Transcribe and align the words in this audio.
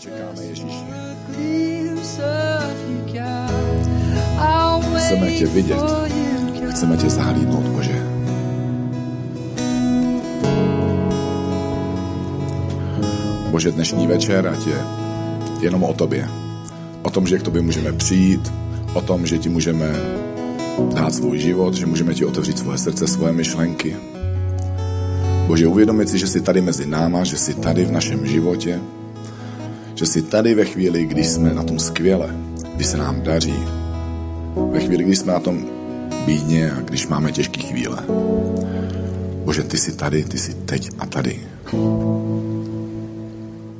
čekáme 0.00 0.42
Ježíši. 0.42 0.84
Chceme 4.96 5.30
tě 5.32 5.46
vidět. 5.46 5.80
Chceme 6.70 6.96
tě 6.96 7.10
zahlídnout, 7.10 7.64
Bože. 7.64 8.02
Bože, 13.50 13.72
dnešní 13.72 14.06
večer, 14.06 14.46
ať 14.46 14.66
je 14.66 14.78
jenom 15.60 15.84
o 15.84 15.94
tobě. 15.94 16.28
O 17.02 17.10
tom, 17.10 17.26
že 17.26 17.38
k 17.38 17.42
tobě 17.42 17.62
můžeme 17.62 17.92
přijít, 17.92 18.52
o 18.94 19.00
tom, 19.00 19.26
že 19.26 19.38
ti 19.38 19.48
můžeme 19.48 19.92
dát 20.94 21.14
svůj 21.14 21.38
život, 21.38 21.74
že 21.74 21.86
můžeme 21.86 22.14
ti 22.14 22.24
otevřít 22.24 22.58
svoje 22.58 22.78
srdce, 22.78 23.06
svoje 23.06 23.32
myšlenky. 23.32 23.96
Bože, 25.46 25.66
uvědomit 25.66 26.08
si, 26.08 26.18
že 26.18 26.26
jsi 26.26 26.40
tady 26.40 26.60
mezi 26.60 26.86
náma, 26.86 27.24
že 27.24 27.38
jsi 27.38 27.54
tady 27.54 27.84
v 27.84 27.92
našem 27.92 28.26
životě, 28.26 28.80
že 30.00 30.06
jsi 30.06 30.22
tady 30.22 30.54
ve 30.54 30.64
chvíli, 30.64 31.06
když 31.06 31.28
jsme 31.28 31.54
na 31.54 31.62
tom 31.62 31.78
skvěle, 31.78 32.36
když 32.74 32.86
se 32.86 32.96
nám 32.96 33.22
daří, 33.22 33.54
ve 34.70 34.80
chvíli, 34.80 35.04
když 35.04 35.18
jsme 35.18 35.32
na 35.32 35.40
tom 35.40 35.64
bídně 36.26 36.72
a 36.72 36.80
když 36.80 37.06
máme 37.06 37.32
těžké 37.32 37.60
chvíle. 37.60 37.98
Bože, 39.44 39.62
ty 39.62 39.78
jsi 39.78 39.92
tady, 39.92 40.24
ty 40.24 40.38
jsi 40.38 40.54
teď 40.54 40.90
a 40.98 41.06
tady. 41.06 41.40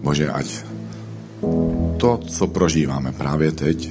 Bože, 0.02 0.30
ať 0.30 0.64
to, 1.96 2.18
co 2.18 2.46
prožíváme 2.46 3.12
právě 3.12 3.52
teď, 3.52 3.90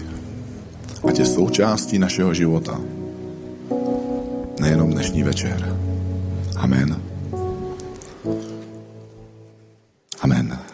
ať 1.07 1.19
je 1.19 1.25
součástí 1.25 1.99
našeho 1.99 2.33
života. 2.33 2.81
Nejenom 4.61 4.91
dnešní 4.91 5.23
večer. 5.23 5.77
Amen. 6.55 7.02
Amen. 10.21 10.68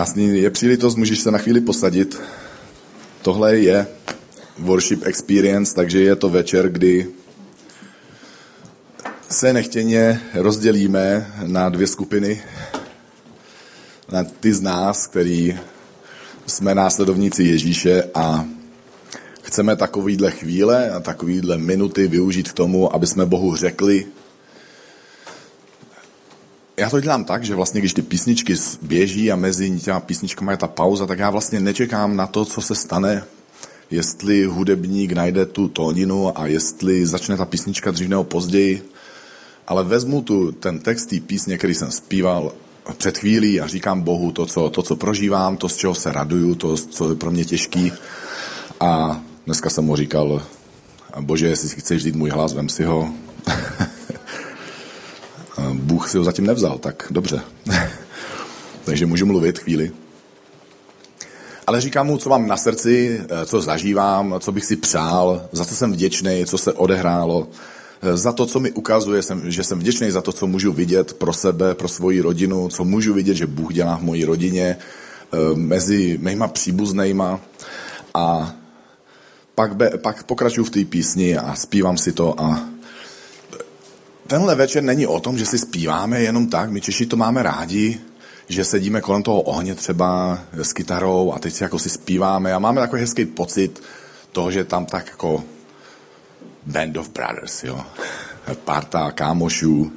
Krásný 0.00 0.42
je 0.42 0.50
příležitost, 0.50 0.96
můžeš 0.96 1.20
se 1.20 1.30
na 1.30 1.38
chvíli 1.38 1.60
posadit. 1.60 2.20
Tohle 3.22 3.56
je 3.56 3.86
worship 4.58 5.06
experience, 5.06 5.74
takže 5.74 6.00
je 6.00 6.16
to 6.16 6.28
večer, 6.28 6.68
kdy 6.68 7.06
se 9.30 9.52
nechtěně 9.52 10.20
rozdělíme 10.34 11.32
na 11.46 11.68
dvě 11.68 11.86
skupiny. 11.86 12.42
Na 14.12 14.24
ty 14.24 14.54
z 14.54 14.60
nás, 14.60 15.06
který 15.06 15.58
jsme 16.46 16.74
následovníci 16.74 17.44
Ježíše 17.44 18.04
a 18.14 18.44
chceme 19.42 19.76
takovýhle 19.76 20.30
chvíle 20.30 20.90
a 20.90 21.00
takovýhle 21.00 21.58
minuty 21.58 22.08
využít 22.08 22.52
k 22.52 22.54
tomu, 22.54 22.94
aby 22.94 23.06
jsme 23.06 23.26
Bohu 23.26 23.56
řekli, 23.56 24.06
já 26.80 26.90
to 26.90 27.00
dělám 27.00 27.24
tak, 27.24 27.44
že 27.44 27.54
vlastně, 27.54 27.80
když 27.80 27.94
ty 27.94 28.02
písničky 28.02 28.54
běží 28.82 29.32
a 29.32 29.36
mezi 29.36 29.80
těma 29.80 30.00
písničkama 30.00 30.52
je 30.52 30.58
ta 30.58 30.66
pauza, 30.66 31.06
tak 31.06 31.18
já 31.18 31.30
vlastně 31.30 31.60
nečekám 31.60 32.16
na 32.16 32.26
to, 32.26 32.44
co 32.44 32.60
se 32.60 32.74
stane, 32.74 33.24
jestli 33.90 34.44
hudebník 34.44 35.12
najde 35.12 35.46
tu 35.46 35.68
tóninu 35.68 36.38
a 36.38 36.46
jestli 36.46 37.06
začne 37.06 37.36
ta 37.36 37.44
písnička 37.44 37.90
dřív 37.90 38.08
nebo 38.08 38.24
později, 38.24 38.82
ale 39.66 39.84
vezmu 39.84 40.22
tu 40.22 40.52
ten 40.52 40.78
text 40.78 41.06
té 41.06 41.20
písně, 41.20 41.58
který 41.58 41.74
jsem 41.74 41.90
zpíval 41.90 42.52
před 42.96 43.18
chvílí 43.18 43.60
a 43.60 43.66
říkám 43.66 44.02
Bohu 44.02 44.32
to 44.32 44.46
co, 44.46 44.70
to, 44.70 44.82
co 44.82 44.96
prožívám, 44.96 45.56
to, 45.56 45.68
z 45.68 45.76
čeho 45.76 45.94
se 45.94 46.12
raduju, 46.12 46.54
to, 46.54 46.76
co 46.76 47.10
je 47.10 47.16
pro 47.16 47.30
mě 47.30 47.44
těžký. 47.44 47.92
A 48.80 49.20
dneska 49.46 49.70
jsem 49.70 49.84
mu 49.84 49.96
říkal, 49.96 50.42
bože, 51.20 51.46
jestli 51.46 51.68
si 51.68 51.80
chceš 51.80 51.98
vzít 51.98 52.16
můj 52.16 52.30
hlas, 52.30 52.52
vem 52.52 52.68
si 52.68 52.84
ho. 52.84 53.08
Bůh 55.90 56.10
si 56.10 56.18
ho 56.18 56.24
zatím 56.24 56.46
nevzal, 56.46 56.78
tak 56.78 57.06
dobře. 57.10 57.40
Takže 58.84 59.06
můžu 59.06 59.26
mluvit 59.26 59.58
chvíli. 59.58 59.92
Ale 61.66 61.80
říkám 61.80 62.06
mu, 62.06 62.18
co 62.18 62.30
mám 62.30 62.46
na 62.46 62.56
srdci, 62.56 63.20
co 63.46 63.60
zažívám, 63.60 64.34
co 64.40 64.52
bych 64.52 64.64
si 64.64 64.76
přál, 64.76 65.42
za 65.52 65.64
co 65.64 65.76
jsem 65.76 65.92
vděčný, 65.92 66.44
co 66.46 66.58
se 66.58 66.72
odehrálo, 66.72 67.48
za 68.14 68.32
to, 68.32 68.46
co 68.46 68.60
mi 68.60 68.72
ukazuje, 68.72 69.22
že 69.44 69.64
jsem 69.64 69.78
vděčný 69.78 70.10
za 70.10 70.22
to, 70.22 70.32
co 70.32 70.46
můžu 70.46 70.72
vidět 70.72 71.12
pro 71.12 71.32
sebe, 71.32 71.74
pro 71.74 71.88
svoji 71.88 72.20
rodinu, 72.20 72.68
co 72.68 72.84
můžu 72.84 73.14
vidět, 73.14 73.34
že 73.34 73.46
Bůh 73.46 73.72
dělá 73.74 73.96
v 73.96 74.02
mojí 74.02 74.24
rodině, 74.24 74.76
mezi 75.54 76.18
mýma 76.22 76.48
příbuznejma. 76.48 77.40
A 78.14 78.52
pak, 79.54 79.76
be, 79.76 79.90
pak 79.90 80.22
pokračuju 80.22 80.64
v 80.64 80.70
té 80.70 80.84
písni 80.84 81.36
a 81.36 81.54
zpívám 81.54 81.98
si 81.98 82.12
to 82.12 82.40
a 82.40 82.69
tenhle 84.30 84.54
večer 84.54 84.82
není 84.82 85.06
o 85.06 85.20
tom, 85.20 85.38
že 85.38 85.46
si 85.46 85.58
zpíváme 85.58 86.20
jenom 86.20 86.46
tak, 86.46 86.70
my 86.70 86.80
Češi 86.80 87.06
to 87.06 87.16
máme 87.16 87.42
rádi, 87.42 88.00
že 88.48 88.64
sedíme 88.64 89.00
kolem 89.00 89.22
toho 89.22 89.40
ohně 89.40 89.74
třeba 89.74 90.38
s 90.52 90.72
kytarou 90.72 91.32
a 91.32 91.38
teď 91.38 91.54
si 91.54 91.62
jako 91.62 91.78
si 91.78 91.90
zpíváme 91.90 92.54
a 92.54 92.58
máme 92.58 92.80
takový 92.80 93.00
hezký 93.00 93.24
pocit 93.24 93.82
toho, 94.32 94.50
že 94.50 94.64
tam 94.64 94.86
tak 94.86 95.06
jako 95.06 95.44
band 96.66 96.96
of 96.96 97.08
brothers, 97.08 97.64
jo. 97.64 97.80
Parta 98.64 99.10
kámošů. 99.10 99.92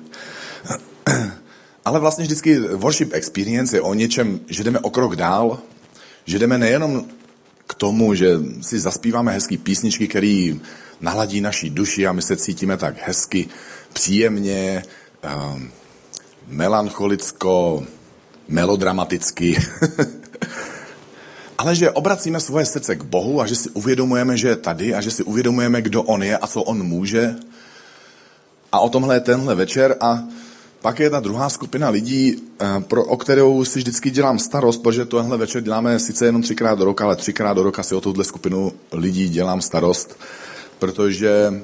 Ale 1.86 2.00
vlastně 2.00 2.24
vždycky 2.26 2.60
worship 2.60 3.14
experience 3.14 3.78
je 3.78 3.82
o 3.82 3.94
něčem, 3.94 4.40
že 4.48 4.64
jdeme 4.64 4.80
o 4.80 4.90
krok 4.90 5.16
dál, 5.16 5.60
že 6.26 6.40
jdeme 6.40 6.58
nejenom 6.58 7.06
k 7.68 7.74
tomu, 7.74 8.14
že 8.14 8.40
si 8.62 8.80
zaspíváme 8.80 9.32
hezký 9.32 9.58
písničky, 9.58 10.08
který 10.08 10.62
naladí 11.02 11.42
naší 11.42 11.70
duši 11.70 12.08
a 12.08 12.14
my 12.14 12.22
se 12.22 12.36
cítíme 12.36 12.78
tak 12.78 12.96
hezky, 13.08 13.48
příjemně, 13.94 14.84
um, 15.54 15.72
melancholicko, 16.48 17.84
melodramaticky. 18.48 19.58
Ale 21.58 21.76
že 21.76 21.92
obracíme 21.92 22.40
svoje 22.40 22.66
srdce 22.66 22.96
k 22.96 23.04
Bohu 23.04 23.42
a 23.42 23.48
že 23.48 23.56
si 23.56 23.70
uvědomujeme, 23.70 24.38
že 24.38 24.48
je 24.48 24.56
tady 24.56 24.96
a 24.96 25.02
že 25.02 25.12
si 25.12 25.24
uvědomujeme, 25.24 25.82
kdo 25.82 26.04
On 26.04 26.24
je 26.24 26.38
a 26.38 26.48
co 26.48 26.62
On 26.62 26.84
může. 26.84 27.36
A 28.72 28.80
o 28.80 28.90
tomhle 28.90 29.16
je 29.16 29.20
tenhle 29.20 29.56
večer 29.56 29.96
a 30.00 30.24
pak 30.82 31.00
je 31.00 31.10
ta 31.10 31.20
druhá 31.20 31.50
skupina 31.50 31.90
lidí, 31.90 32.36
pro, 32.88 33.06
o 33.06 33.18
kterou 33.18 33.66
si 33.66 33.80
vždycky 33.80 34.12
dělám 34.12 34.40
starost, 34.40 34.82
protože 34.82 35.06
tohle 35.06 35.38
večer 35.38 35.62
děláme 35.64 36.00
sice 36.00 36.26
jenom 36.26 36.42
třikrát 36.42 36.80
do 36.80 36.86
roka, 36.86 37.06
ale 37.06 37.16
třikrát 37.16 37.54
do 37.54 37.64
roka 37.64 37.84
si 37.84 37.96
o 37.96 38.02
tuhle 38.02 38.24
skupinu 38.24 38.72
lidí 38.92 39.30
dělám 39.30 39.62
starost, 39.62 40.20
protože 40.80 41.62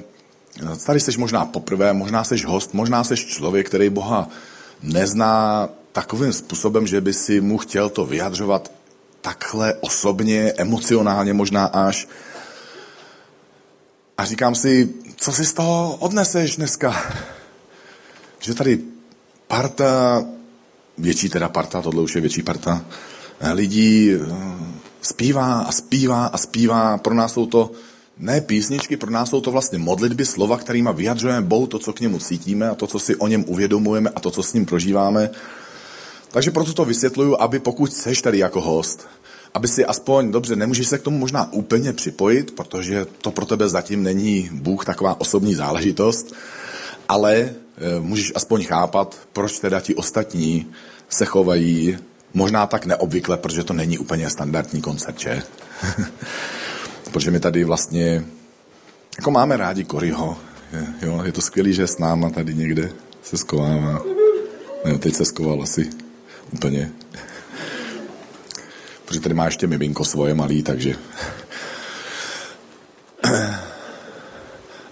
tady 0.86 1.00
jsi 1.00 1.18
možná 1.18 1.44
poprvé, 1.44 1.92
možná 1.92 2.24
jsi 2.24 2.42
host, 2.42 2.74
možná 2.74 3.04
jsi 3.04 3.16
člověk, 3.16 3.66
který 3.66 3.90
Boha 3.90 4.28
nezná 4.82 5.68
takovým 5.92 6.32
způsobem, 6.32 6.86
že 6.86 7.00
by 7.00 7.12
si 7.12 7.40
mu 7.40 7.58
chtěl 7.58 7.88
to 7.88 8.06
vyjadřovat 8.06 8.72
takhle 9.20 9.74
osobně, 9.74 10.52
emocionálně 10.56 11.32
možná 11.32 11.64
až. 11.64 12.08
A 14.18 14.24
říkám 14.24 14.54
si, 14.54 14.94
co 15.16 15.32
si 15.32 15.44
z 15.44 15.52
toho 15.52 15.96
odneseš 15.96 16.56
dneska? 16.56 17.14
Že 18.38 18.54
tady 18.54 18.80
parta, 19.46 20.24
větší 20.98 21.28
teda 21.28 21.48
parta, 21.48 21.82
tohle 21.82 22.02
už 22.02 22.14
je 22.14 22.20
větší 22.20 22.42
parta, 22.42 22.84
lidí 23.52 24.12
zpívá 25.02 25.60
a 25.60 25.72
zpívá 25.72 26.26
a 26.26 26.38
zpívá. 26.38 26.98
Pro 26.98 27.14
nás 27.14 27.32
jsou 27.32 27.46
to 27.46 27.70
ne 28.20 28.40
písničky, 28.40 28.96
pro 28.96 29.10
nás 29.10 29.30
jsou 29.30 29.40
to 29.40 29.50
vlastně 29.50 29.78
modlitby, 29.78 30.26
slova, 30.26 30.58
kterými 30.58 30.90
vyjadřujeme 30.92 31.46
Bohu 31.46 31.66
to, 31.66 31.78
co 31.78 31.92
k 31.92 32.00
němu 32.00 32.18
cítíme 32.18 32.68
a 32.68 32.74
to, 32.74 32.86
co 32.86 32.98
si 32.98 33.16
o 33.16 33.26
něm 33.26 33.44
uvědomujeme 33.46 34.10
a 34.10 34.20
to, 34.20 34.30
co 34.30 34.42
s 34.42 34.52
ním 34.52 34.66
prožíváme. 34.66 35.30
Takže 36.30 36.50
proto 36.50 36.72
to 36.72 36.84
vysvětluju, 36.84 37.36
aby 37.40 37.58
pokud 37.58 37.92
seš 37.92 38.22
tady 38.22 38.38
jako 38.38 38.60
host, 38.60 39.06
aby 39.54 39.68
si 39.68 39.84
aspoň, 39.84 40.32
dobře, 40.32 40.56
nemůžeš 40.56 40.88
se 40.88 40.98
k 40.98 41.02
tomu 41.02 41.18
možná 41.18 41.52
úplně 41.52 41.92
připojit, 41.92 42.50
protože 42.50 43.06
to 43.22 43.30
pro 43.30 43.46
tebe 43.46 43.68
zatím 43.68 44.02
není 44.02 44.48
Bůh 44.52 44.84
taková 44.84 45.20
osobní 45.20 45.54
záležitost, 45.54 46.34
ale 47.08 47.34
e, 47.34 47.50
můžeš 48.00 48.32
aspoň 48.34 48.64
chápat, 48.64 49.18
proč 49.32 49.58
teda 49.58 49.80
ti 49.80 49.94
ostatní 49.94 50.66
se 51.08 51.24
chovají 51.24 51.98
možná 52.34 52.66
tak 52.66 52.86
neobvykle, 52.86 53.36
protože 53.36 53.64
to 53.64 53.72
není 53.72 53.98
úplně 53.98 54.30
standardní 54.30 54.80
koncert, 54.80 55.20
že? 55.20 55.42
protože 57.10 57.30
my 57.30 57.40
tady 57.40 57.64
vlastně, 57.64 58.24
jako 59.18 59.30
máme 59.30 59.56
rádi 59.56 59.84
Koryho, 59.84 60.38
je, 60.72 60.86
jo, 61.02 61.22
je 61.24 61.32
to 61.32 61.40
skvělý, 61.40 61.72
že 61.72 61.86
s 61.86 61.98
náma 61.98 62.30
tady 62.30 62.54
někde 62.54 62.92
se 63.22 63.36
skovává. 63.36 64.02
Ne, 64.84 64.98
teď 64.98 65.14
se 65.14 65.24
skoval 65.24 65.62
asi 65.62 65.90
úplně. 66.52 66.92
Protože 69.04 69.20
tady 69.20 69.34
má 69.34 69.44
ještě 69.44 69.66
miminko 69.66 70.04
svoje 70.04 70.34
malý, 70.34 70.62
takže... 70.62 70.94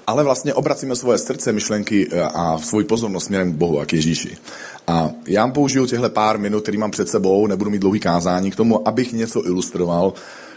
Ale 0.06 0.24
vlastně 0.24 0.54
obracíme 0.54 0.96
svoje 0.96 1.18
srdce, 1.18 1.52
myšlenky 1.52 2.08
a 2.34 2.58
svůj 2.58 2.84
pozornost 2.84 3.24
směrem 3.24 3.52
k 3.52 3.56
Bohu 3.56 3.80
a 3.80 3.86
k 3.86 3.92
Ježíši. 3.92 4.36
A 4.86 5.10
já 5.26 5.48
použiju 5.48 5.86
těchto 5.86 6.10
pár 6.10 6.38
minut, 6.38 6.62
který 6.62 6.78
mám 6.78 6.90
před 6.90 7.08
sebou, 7.08 7.46
nebudu 7.46 7.70
mít 7.70 7.78
dlouhý 7.78 8.00
kázání, 8.00 8.50
k 8.50 8.56
tomu, 8.56 8.88
abych 8.88 9.12
něco 9.12 9.46
ilustroval. 9.46 10.12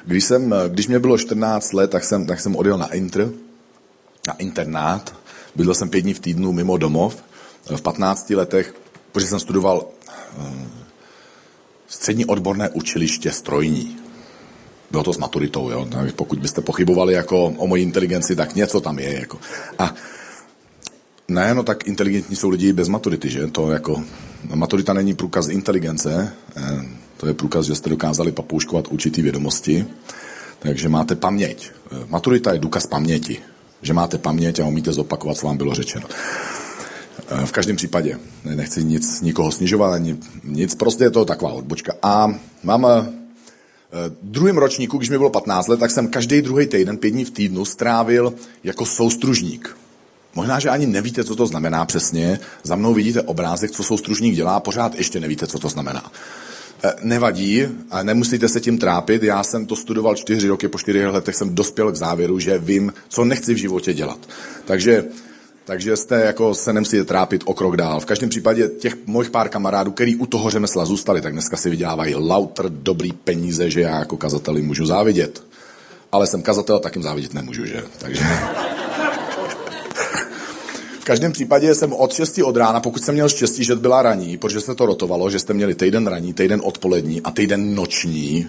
Když, 0.06 0.24
jsem, 0.24 0.56
když 0.68 0.88
mě 0.88 1.00
bylo 1.00 1.18
14 1.18 1.74
let, 1.74 1.92
tak 1.92 2.04
jsem, 2.04 2.26
tak 2.26 2.40
jsem 2.40 2.56
odjel 2.56 2.78
na 2.78 2.94
intr, 2.94 3.32
na 4.28 4.34
internát. 4.34 5.16
Bydlel 5.56 5.76
jsem 5.76 5.90
pět 5.90 6.02
dní 6.02 6.14
v 6.14 6.20
týdnu 6.20 6.52
mimo 6.52 6.78
domov. 6.78 7.24
V 7.76 7.82
15 7.82 8.30
letech, 8.30 8.76
protože 9.12 9.28
jsem 9.28 9.40
studoval 9.40 9.88
střední 11.88 12.26
odborné 12.26 12.70
učiliště 12.70 13.32
strojní. 13.32 13.98
Bylo 14.92 15.04
to 15.04 15.14
s 15.14 15.18
maturitou, 15.18 15.70
jo? 15.70 15.88
pokud 16.16 16.40
byste 16.40 16.62
pochybovali 16.62 17.14
jako 17.14 17.46
o 17.46 17.68
mojí 17.68 17.84
inteligenci, 17.84 18.36
tak 18.36 18.56
něco 18.56 18.82
tam 18.82 19.00
je. 19.00 19.20
Jako. 19.20 19.40
A 19.80 19.96
ne, 21.32 21.56
no 21.56 21.64
tak 21.64 21.88
inteligentní 21.88 22.36
jsou 22.36 22.50
lidi 22.50 22.74
bez 22.74 22.88
maturity, 22.88 23.30
že? 23.30 23.48
To 23.48 23.72
jako, 23.72 24.04
maturita 24.56 24.94
není 24.94 25.14
průkaz 25.14 25.48
inteligence, 25.48 26.34
eh, 26.58 26.86
to 27.18 27.28
je 27.28 27.34
průkaz, 27.34 27.66
že 27.66 27.76
jste 27.76 27.90
dokázali 27.90 28.32
papouškovat 28.32 28.88
určitý 28.88 29.22
vědomosti, 29.22 29.86
takže 30.60 30.90
máte 30.90 31.16
paměť. 31.16 31.72
Eh, 31.92 31.96
maturita 32.08 32.54
je 32.54 32.60
důkaz 32.60 32.88
paměti, 32.88 33.40
že 33.82 33.94
máte 33.94 34.18
paměť 34.18 34.60
a 34.60 34.66
umíte 34.66 34.94
zopakovat, 34.94 35.38
co 35.38 35.48
vám 35.48 35.58
bylo 35.58 35.74
řečeno. 35.74 36.08
Eh, 37.30 37.46
v 37.46 37.52
každém 37.52 37.76
případě, 37.76 38.20
nechci 38.44 38.84
nic, 38.84 39.22
nikoho 39.22 39.52
snižovat, 39.52 39.94
ani 39.94 40.18
nic, 40.44 40.76
prostě 40.76 41.04
je 41.04 41.12
to 41.12 41.26
taková 41.26 41.54
odbočka. 41.54 41.94
A 42.04 42.28
mám 42.64 42.88
druhým 44.22 44.58
ročníku, 44.58 44.98
když 44.98 45.10
mi 45.10 45.18
bylo 45.18 45.30
15 45.30 45.68
let, 45.68 45.80
tak 45.80 45.92
jsem 45.92 46.08
každý 46.08 46.42
druhý 46.42 46.68
týden, 46.68 46.98
pět 46.98 47.12
dní 47.12 47.26
v 47.26 47.32
týdnu, 47.32 47.66
strávil 47.66 48.34
jako 48.64 48.86
soustružník. 48.86 49.78
Možná, 50.36 50.60
že 50.60 50.70
ani 50.70 50.88
nevíte, 50.88 51.24
co 51.24 51.36
to 51.36 51.48
znamená 51.48 51.86
přesně. 51.86 52.40
Za 52.64 52.76
mnou 52.76 52.94
vidíte 52.94 53.22
obrázek, 53.22 53.72
co 53.72 53.84
soustružník 53.84 54.36
dělá, 54.36 54.60
pořád 54.60 54.96
ještě 54.96 55.20
nevíte, 55.20 55.48
co 55.48 55.60
to 55.60 55.70
znamená. 55.70 56.12
E, 56.84 56.94
nevadí, 57.02 57.68
nemusíte 58.04 58.50
se 58.50 58.62
tím 58.62 58.78
trápit. 58.78 59.24
Já 59.24 59.44
jsem 59.44 59.66
to 59.66 59.76
studoval 59.76 60.16
čtyři 60.16 60.48
roky, 60.48 60.68
po 60.68 60.80
čtyřech 60.80 61.08
letech 61.08 61.36
jsem 61.36 61.56
dospěl 61.56 61.92
k 61.92 61.96
závěru, 61.96 62.40
že 62.40 62.58
vím, 62.58 62.94
co 63.10 63.26
nechci 63.26 63.54
v 63.54 63.58
životě 63.58 63.94
dělat. 63.94 64.20
Takže 64.66 65.06
takže 65.66 65.98
jste 65.98 66.22
jako 66.22 66.54
se 66.54 66.74
nemusíte 66.74 67.04
trápit 67.04 67.44
o 67.46 67.54
krok 67.54 67.78
dál. 67.78 68.00
V 68.00 68.06
každém 68.06 68.30
případě 68.30 68.68
těch 68.68 68.96
mojich 69.06 69.30
pár 69.30 69.50
kamarádů, 69.50 69.92
který 69.92 70.16
u 70.16 70.26
toho 70.26 70.50
řemesla 70.50 70.86
zůstali, 70.86 71.22
tak 71.22 71.34
dneska 71.34 71.58
si 71.58 71.70
vydělávají 71.70 72.16
lauter 72.16 72.66
dobrý 72.70 73.12
peníze, 73.12 73.70
že 73.70 73.82
já 73.82 74.00
jako 74.00 74.18
kazateli 74.18 74.62
můžu 74.62 74.86
závidět. 74.86 75.44
Ale 76.12 76.28
jsem 76.28 76.42
kazatel, 76.42 76.80
tak 76.80 76.96
jim 76.96 77.04
závidět 77.04 77.34
nemůžu, 77.34 77.66
že? 77.66 77.84
Takže... 77.98 78.24
V 81.02 81.04
každém 81.04 81.32
případě 81.32 81.76
jsem 81.76 81.94
od 81.94 82.14
6 82.14 82.40
od 82.44 82.58
rána, 82.58 82.80
pokud 82.80 83.04
jsem 83.04 83.14
měl 83.14 83.30
štěstí, 83.30 83.64
že 83.64 83.76
byla 83.76 84.02
raní, 84.02 84.38
protože 84.38 84.62
se 84.62 84.76
to 84.76 84.86
rotovalo, 84.86 85.30
že 85.30 85.40
jste 85.40 85.54
měli 85.54 85.76
týden 85.76 86.08
raní, 86.08 86.34
týden 86.34 86.62
odpolední 86.64 87.22
a 87.22 87.32
týden 87.32 87.76
noční, 87.76 88.48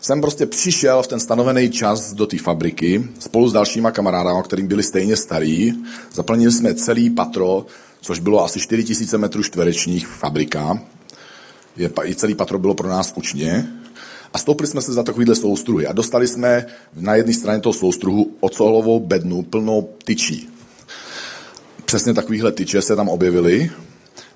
jsem 0.00 0.20
prostě 0.20 0.46
přišel 0.46 1.02
v 1.02 1.06
ten 1.06 1.20
stanovený 1.20 1.70
čas 1.70 2.12
do 2.12 2.26
té 2.26 2.38
fabriky 2.38 3.04
spolu 3.18 3.48
s 3.48 3.52
dalšíma 3.52 3.90
kamarádama, 3.90 4.42
kterým 4.42 4.66
byli 4.66 4.82
stejně 4.82 5.16
starí. 5.16 5.74
Zaplnili 6.12 6.52
jsme 6.52 6.74
celý 6.74 7.10
patro, 7.10 7.66
což 8.00 8.18
bylo 8.18 8.44
asi 8.44 8.60
4000 8.60 9.18
metrů 9.18 9.42
čtverečních 9.42 10.06
fabrika. 10.06 10.78
Je, 11.76 11.90
I 12.04 12.14
celý 12.14 12.34
patro 12.34 12.58
bylo 12.58 12.74
pro 12.74 12.88
nás 12.88 13.12
učně. 13.16 13.68
A 14.32 14.38
stoupili 14.38 14.68
jsme 14.68 14.82
se 14.82 14.92
za 14.92 15.02
takovýhle 15.02 15.34
soustruhy 15.34 15.86
a 15.86 15.92
dostali 15.92 16.28
jsme 16.28 16.66
na 16.96 17.14
jedné 17.14 17.32
straně 17.32 17.60
toho 17.60 17.72
soustruhu 17.72 18.36
ocelovou 18.40 19.00
bednu 19.00 19.42
plnou 19.42 19.88
tyčí. 20.04 20.51
Přesně 21.92 22.14
takovýhle 22.14 22.52
tyče 22.52 22.82
se 22.82 22.96
tam 22.96 23.08
objevily 23.08 23.70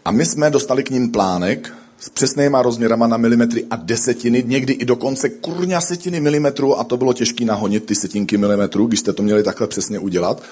a 0.04 0.10
my 0.10 0.26
jsme 0.26 0.50
dostali 0.50 0.82
k 0.82 0.90
ním 0.90 1.12
plánek, 1.12 1.72
s 1.98 2.08
přesnýma 2.08 2.62
rozměrama 2.62 3.06
na 3.06 3.16
milimetry 3.16 3.64
a 3.70 3.76
desetiny, 3.76 4.44
někdy 4.46 4.72
i 4.72 4.84
dokonce 4.84 5.28
kurňa 5.28 5.80
setiny 5.80 6.20
milimetru 6.20 6.78
a 6.78 6.84
to 6.84 6.96
bylo 6.96 7.12
těžké 7.12 7.44
nahonit 7.44 7.84
ty 7.84 7.94
setinky 7.94 8.36
milimetru, 8.36 8.86
když 8.86 9.00
jste 9.00 9.12
to 9.12 9.22
měli 9.22 9.42
takhle 9.42 9.66
přesně 9.66 9.98
udělat. 9.98 10.42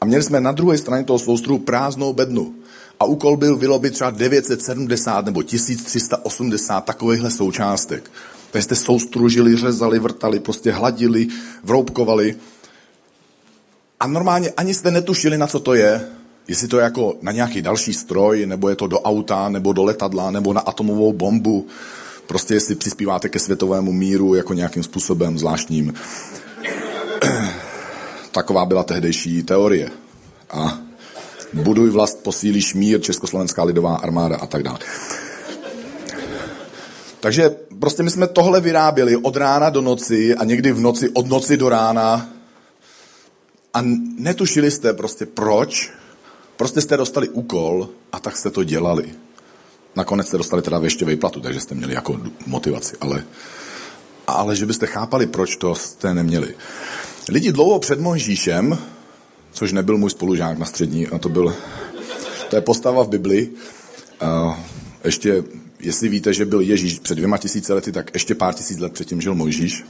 A 0.00 0.04
měli 0.04 0.22
jsme 0.22 0.40
na 0.40 0.52
druhé 0.52 0.78
straně 0.78 1.04
toho 1.04 1.18
soustruhu 1.18 1.58
prázdnou 1.58 2.12
bednu. 2.12 2.54
A 3.00 3.04
úkol 3.04 3.36
byl 3.36 3.56
vylobit 3.56 3.92
třeba 3.92 4.10
970 4.10 5.24
nebo 5.24 5.42
1380 5.42 6.84
takovýchhle 6.84 7.30
součástek. 7.30 8.10
Takže 8.50 8.64
jste 8.64 8.76
soustružili, 8.76 9.56
řezali, 9.56 9.98
vrtali, 9.98 10.40
prostě 10.40 10.72
hladili, 10.72 11.28
vroubkovali. 11.64 12.36
A 14.00 14.06
normálně 14.06 14.50
ani 14.50 14.74
jste 14.74 14.90
netušili, 14.90 15.38
na 15.38 15.46
co 15.46 15.60
to 15.60 15.74
je, 15.74 16.06
Jestli 16.50 16.68
to 16.68 16.78
je 16.78 16.84
jako 16.84 17.14
na 17.22 17.32
nějaký 17.32 17.62
další 17.62 17.94
stroj, 17.94 18.46
nebo 18.46 18.68
je 18.68 18.76
to 18.76 18.86
do 18.86 19.00
auta, 19.00 19.48
nebo 19.48 19.72
do 19.72 19.84
letadla, 19.84 20.30
nebo 20.30 20.52
na 20.52 20.60
atomovou 20.60 21.12
bombu. 21.12 21.66
Prostě 22.26 22.54
jestli 22.54 22.74
přispíváte 22.74 23.28
ke 23.28 23.38
světovému 23.38 23.92
míru 23.92 24.34
jako 24.34 24.54
nějakým 24.54 24.82
způsobem 24.82 25.38
zvláštním. 25.38 25.94
Taková 28.32 28.64
byla 28.64 28.82
tehdejší 28.82 29.42
teorie. 29.42 29.90
A 30.50 30.78
buduj 31.52 31.90
vlast, 31.90 32.22
posílíš 32.22 32.74
mír, 32.74 33.00
Československá 33.00 33.62
lidová 33.62 33.96
armáda 33.96 34.36
a 34.36 34.46
tak 34.46 34.62
dále. 34.62 34.78
Takže 37.20 37.56
prostě 37.80 38.02
my 38.02 38.10
jsme 38.10 38.26
tohle 38.26 38.60
vyráběli 38.60 39.16
od 39.16 39.36
rána 39.36 39.70
do 39.70 39.80
noci 39.80 40.34
a 40.34 40.44
někdy 40.44 40.72
v 40.72 40.80
noci 40.80 41.08
od 41.08 41.26
noci 41.26 41.56
do 41.56 41.68
rána 41.68 42.28
a 43.74 43.82
netušili 44.18 44.70
jste 44.70 44.92
prostě 44.92 45.26
proč, 45.26 45.99
Prostě 46.60 46.80
jste 46.80 46.96
dostali 46.96 47.28
úkol 47.28 47.88
a 48.12 48.20
tak 48.20 48.36
jste 48.36 48.50
to 48.50 48.64
dělali. 48.64 49.14
Nakonec 49.96 50.26
jste 50.26 50.38
dostali 50.38 50.62
teda 50.62 50.80
ještě 50.82 51.04
výplatu, 51.04 51.40
takže 51.40 51.60
jste 51.60 51.74
měli 51.74 51.94
jako 51.94 52.20
motivaci, 52.46 52.96
ale, 53.00 53.24
ale 54.26 54.56
že 54.56 54.66
byste 54.66 54.86
chápali, 54.86 55.26
proč 55.26 55.56
to 55.56 55.74
jste 55.74 56.14
neměli. 56.14 56.54
Lidi 57.28 57.52
dlouho 57.52 57.78
před 57.78 58.00
Mojžíšem, 58.00 58.78
což 59.52 59.72
nebyl 59.72 59.98
můj 59.98 60.10
spolužák 60.10 60.58
na 60.58 60.66
střední, 60.66 61.06
a 61.06 61.18
to 61.18 61.28
byl, 61.28 61.56
to 62.50 62.56
je 62.56 62.62
postava 62.62 63.04
v 63.04 63.08
Bibli, 63.08 63.50
a 64.20 64.60
ještě, 65.04 65.44
jestli 65.78 66.08
víte, 66.08 66.34
že 66.34 66.44
byl 66.44 66.60
Ježíš 66.60 66.98
před 66.98 67.14
dvěma 67.14 67.38
tisíce 67.38 67.74
lety, 67.74 67.92
tak 67.92 68.10
ještě 68.14 68.34
pár 68.34 68.54
tisíc 68.54 68.78
let 68.78 68.92
předtím 68.92 69.20
žil 69.20 69.34
Mojžíš. 69.34 69.84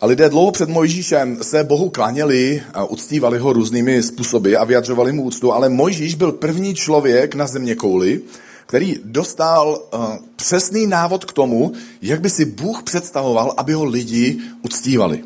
A 0.00 0.06
lidé 0.06 0.28
dlouho 0.28 0.50
před 0.50 0.68
Mojžíšem 0.68 1.38
se 1.42 1.64
Bohu 1.64 1.90
klaněli 1.90 2.62
a 2.74 2.84
uctívali 2.84 3.38
ho 3.38 3.52
různými 3.52 4.02
způsoby 4.02 4.56
a 4.56 4.64
vyjadřovali 4.64 5.12
mu 5.12 5.22
úctu, 5.22 5.52
ale 5.52 5.68
Mojžíš 5.68 6.14
byl 6.14 6.32
první 6.32 6.74
člověk 6.74 7.34
na 7.34 7.46
země 7.46 7.74
kouli, 7.74 8.20
který 8.66 8.96
dostal 9.04 9.68
uh, 9.94 10.16
přesný 10.36 10.86
návod 10.86 11.24
k 11.24 11.32
tomu, 11.32 11.72
jak 12.02 12.20
by 12.20 12.30
si 12.30 12.44
Bůh 12.44 12.82
představoval, 12.82 13.54
aby 13.56 13.72
ho 13.72 13.84
lidi 13.84 14.38
uctívali. 14.62 15.24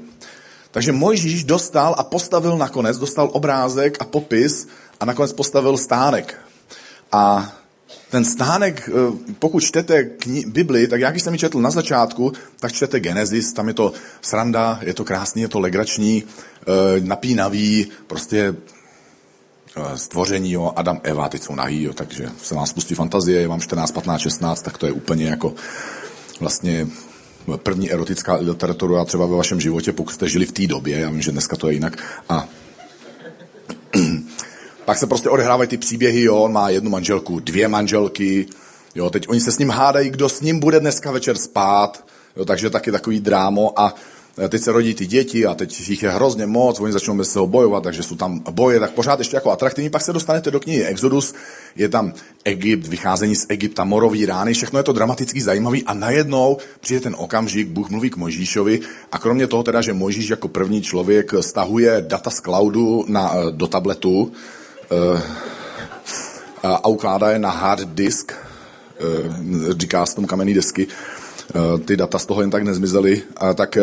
Takže 0.71 0.93
Mojžíš 0.93 1.45
dostal 1.45 1.95
a 1.99 2.05
postavil 2.05 2.59
nakonec, 2.59 2.99
dostal 2.99 3.31
obrázek 3.33 3.97
a 4.01 4.05
popis 4.05 4.69
a 5.01 5.05
nakonec 5.05 5.33
postavil 5.33 5.79
stánek. 5.79 6.39
A 7.13 7.53
ten 8.11 8.25
stánek, 8.25 8.89
eh, 8.89 8.93
pokud 9.39 9.61
čtete 9.61 10.03
kni- 10.03 10.47
Bibli, 10.47 10.89
tak 10.89 11.01
jak 11.01 11.17
jsem 11.17 11.33
ji 11.33 11.39
četl 11.39 11.61
na 11.61 11.71
začátku, 11.71 12.33
tak 12.61 12.73
čtete 12.73 13.01
Genesis, 13.01 13.53
tam 13.53 13.69
je 13.69 13.75
to 13.75 13.93
sranda, 14.23 14.79
je 14.83 14.95
to 14.95 15.05
krásný, 15.05 15.43
je 15.43 15.49
to 15.49 15.61
legrační, 15.61 16.25
eh, 16.25 17.01
napínavý, 17.01 17.89
prostě 18.07 18.55
eh, 19.77 19.99
stvoření, 19.99 20.53
jo, 20.53 20.73
Adam, 20.77 21.01
Eva, 21.03 21.29
teď 21.29 21.43
jsou 21.43 21.55
nahý, 21.55 21.83
jo, 21.83 21.93
takže 21.93 22.29
se 22.43 22.55
vám 22.55 22.67
spustí 22.67 22.95
fantazie, 22.95 23.41
je 23.41 23.49
vám 23.49 23.61
14, 23.61 23.91
15, 23.91 24.21
16, 24.21 24.63
tak 24.63 24.79
to 24.79 24.87
je 24.87 24.93
úplně 24.93 25.25
jako 25.25 25.55
vlastně 26.41 26.89
první 27.57 27.93
erotická 27.93 28.35
literatura 28.35 29.05
třeba 29.05 29.27
ve 29.27 29.37
vašem 29.37 29.61
životě, 29.61 29.93
pokud 29.93 30.13
jste 30.13 30.29
žili 30.29 30.47
v 30.47 30.53
té 30.53 30.67
době, 30.67 30.99
já 30.99 31.11
vím, 31.11 31.23
že 31.23 31.33
dneska 31.33 31.57
to 31.57 31.69
je 31.69 31.75
jinak. 31.75 31.99
A 32.29 32.49
pak 34.93 34.99
se 34.99 35.07
prostě 35.07 35.29
odehrávají 35.29 35.69
ty 35.69 35.77
příběhy, 35.77 36.23
jo, 36.23 36.37
on 36.37 36.53
má 36.53 36.69
jednu 36.69 36.91
manželku, 36.91 37.41
dvě 37.41 37.69
manželky, 37.69 38.47
jo, 38.95 39.11
teď 39.11 39.29
oni 39.29 39.41
se 39.41 39.53
s 39.53 39.59
ním 39.59 39.71
hádají, 39.71 40.11
kdo 40.11 40.29
s 40.29 40.41
ním 40.41 40.61
bude 40.61 40.81
dneska 40.81 41.11
večer 41.11 41.37
spát, 41.37 42.05
jo, 42.37 42.45
takže 42.45 42.71
taky 42.71 42.93
takový 42.93 43.21
drámo 43.21 43.81
a 43.81 43.95
e, 44.45 44.49
teď 44.49 44.63
se 44.63 44.73
rodí 44.73 44.95
ty 44.95 45.07
děti 45.07 45.47
a 45.47 45.55
teď 45.55 45.89
jich 45.89 46.03
je 46.03 46.11
hrozně 46.11 46.47
moc, 46.47 46.81
oni 46.81 46.93
začnou 46.93 47.15
mezi 47.15 47.31
sebou 47.31 47.47
bojovat, 47.47 47.83
takže 47.83 48.03
jsou 48.03 48.17
tam 48.17 48.41
boje, 48.51 48.81
tak 48.81 48.91
pořád 48.91 49.19
ještě 49.19 49.37
jako 49.37 49.51
atraktivní. 49.51 49.91
Pak 49.91 50.03
se 50.03 50.13
dostanete 50.13 50.51
do 50.51 50.61
knihy 50.61 50.85
Exodus, 50.85 51.35
je 51.77 51.89
tam 51.89 52.13
Egypt, 52.45 52.87
vycházení 52.87 53.37
z 53.37 53.47
Egypta, 53.49 53.85
morový 53.85 54.27
rány, 54.27 54.55
všechno 54.55 54.79
je 54.79 54.83
to 54.83 54.93
dramaticky 54.93 55.41
zajímavý 55.41 55.85
a 55.85 55.95
najednou 55.95 56.57
přijde 56.81 57.01
ten 57.01 57.15
okamžik, 57.19 57.69
Bůh 57.69 57.91
mluví 57.91 58.11
k 58.11 58.17
Mojžíšovi 58.17 58.81
a 59.13 59.19
kromě 59.19 59.47
toho 59.47 59.63
teda, 59.63 59.81
že 59.81 59.93
Mojžíš 59.93 60.29
jako 60.29 60.49
první 60.49 60.83
člověk 60.83 61.33
stahuje 61.41 62.05
data 62.09 62.31
z 62.31 62.41
cloudu 62.41 63.05
na, 63.09 63.35
e, 63.35 63.51
do 63.51 63.67
tabletu, 63.67 64.33
a 66.63 66.89
ukládá 66.89 67.31
je 67.31 67.39
na 67.39 67.51
hard 67.51 67.89
disk, 67.89 68.33
eh, 68.33 69.75
říká 69.79 70.07
se 70.07 70.15
tomu 70.15 70.27
kamenný 70.27 70.55
desky, 70.55 70.87
eh, 70.87 71.79
ty 71.79 71.97
data 71.97 72.19
z 72.19 72.27
toho 72.27 72.41
jen 72.41 72.51
tak 72.51 72.63
nezmizely, 72.63 73.23
tak, 73.55 73.79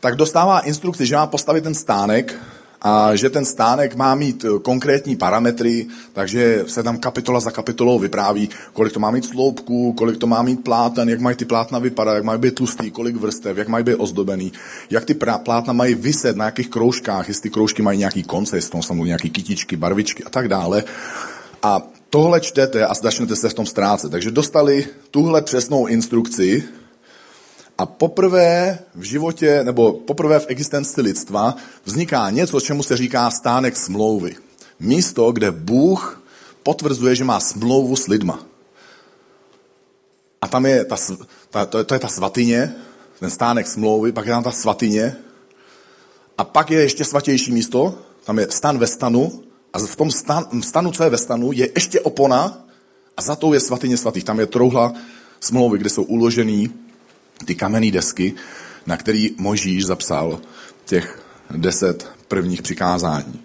tak 0.00 0.16
dostává 0.16 0.60
instrukci, 0.60 1.06
že 1.06 1.16
má 1.16 1.26
postavit 1.26 1.64
ten 1.64 1.74
stánek, 1.74 2.34
a 2.82 3.16
že 3.16 3.30
ten 3.30 3.44
stánek 3.44 3.94
má 3.94 4.14
mít 4.14 4.44
eh, 4.44 4.58
konkrétní 4.62 5.16
parametry, 5.16 5.86
takže 6.12 6.64
se 6.66 6.82
tam 6.82 6.98
kapitola 6.98 7.40
za 7.40 7.50
kapitolou 7.50 7.98
vypráví, 7.98 8.48
kolik 8.72 8.92
to 8.92 9.00
má 9.00 9.10
mít 9.10 9.24
sloupků, 9.24 9.92
kolik 9.92 10.18
to 10.18 10.26
má 10.26 10.42
mít 10.42 10.64
pláten, 10.64 11.08
jak 11.08 11.20
mají 11.20 11.36
ty 11.36 11.44
plátna 11.44 11.78
vypadat, 11.78 12.14
jak 12.14 12.24
mají 12.24 12.40
být 12.40 12.54
tlustý, 12.54 12.90
kolik 12.90 13.16
vrstev, 13.16 13.56
jak 13.56 13.68
mají 13.68 13.84
být 13.84 13.94
ozdobený, 13.94 14.52
jak 14.90 15.04
ty 15.04 15.14
plátna 15.44 15.72
mají 15.72 15.94
vyset, 15.94 16.36
na 16.36 16.44
jakých 16.44 16.68
kroužkách, 16.68 17.28
jestli 17.28 17.42
ty 17.42 17.50
kroužky 17.50 17.82
mají 17.82 17.98
nějaký 17.98 18.22
konce, 18.22 18.60
tam 18.60 18.82
jsou 18.82 19.04
nějaký 19.04 19.30
kytičky, 19.30 19.76
barvičky 19.76 20.24
a 20.24 20.30
tak 20.30 20.48
dále. 20.48 20.84
A 21.62 21.82
tohle 22.10 22.40
čtete 22.40 22.86
a 22.86 22.94
začnete 22.94 23.36
se 23.36 23.48
v 23.48 23.54
tom 23.54 23.66
ztrácet. 23.66 24.10
Takže 24.10 24.30
dostali 24.30 24.86
tuhle 25.10 25.42
přesnou 25.42 25.86
instrukci 25.86 26.64
a 27.78 27.86
poprvé 27.86 28.78
v 28.94 29.02
životě, 29.02 29.64
nebo 29.64 29.92
poprvé 29.92 30.38
v 30.38 30.46
existenci 30.48 31.00
lidstva 31.00 31.56
vzniká 31.84 32.30
něco, 32.30 32.60
čemu 32.60 32.82
se 32.82 32.96
říká 32.96 33.30
stánek 33.30 33.76
smlouvy. 33.76 34.36
Místo, 34.80 35.32
kde 35.32 35.50
Bůh 35.50 36.22
potvrzuje, 36.62 37.14
že 37.14 37.24
má 37.24 37.40
smlouvu 37.40 37.96
s 37.96 38.06
lidma. 38.06 38.38
A 40.40 40.48
tam 40.48 40.66
je 40.66 40.84
ta, 40.84 40.96
ta, 41.50 41.66
to, 41.66 41.78
je, 41.78 41.84
to 41.84 41.94
je 41.94 42.00
ta 42.00 42.08
svatyně, 42.08 42.74
ten 43.20 43.30
stánek 43.30 43.66
smlouvy, 43.66 44.12
pak 44.12 44.26
je 44.26 44.32
tam 44.32 44.42
ta 44.42 44.50
svatyně 44.50 45.16
a 46.38 46.44
pak 46.44 46.70
je 46.70 46.80
ještě 46.80 47.04
svatější 47.04 47.52
místo, 47.52 47.98
tam 48.24 48.38
je 48.38 48.50
stan 48.50 48.78
ve 48.78 48.86
stanu 48.86 49.42
a 49.72 49.78
v 49.78 49.96
tom 49.96 50.10
stan, 50.10 50.62
stanu, 50.62 50.92
co 50.92 51.02
je 51.04 51.10
ve 51.10 51.18
stanu, 51.18 51.52
je 51.52 51.70
ještě 51.74 52.00
opona 52.00 52.64
a 53.16 53.22
za 53.22 53.36
tou 53.36 53.52
je 53.52 53.60
svatyně 53.60 53.96
svatých. 53.96 54.24
Tam 54.24 54.40
je 54.40 54.46
trouhla 54.46 54.92
smlouvy, 55.40 55.78
kde 55.78 55.90
jsou 55.90 56.02
uložený 56.02 56.70
ty 57.44 57.54
kamenné 57.54 57.90
desky, 57.90 58.34
na 58.86 58.96
který 58.96 59.30
Možíš 59.38 59.84
zapsal 59.84 60.40
těch 60.84 61.22
deset 61.50 62.10
prvních 62.28 62.62
přikázání, 62.62 63.42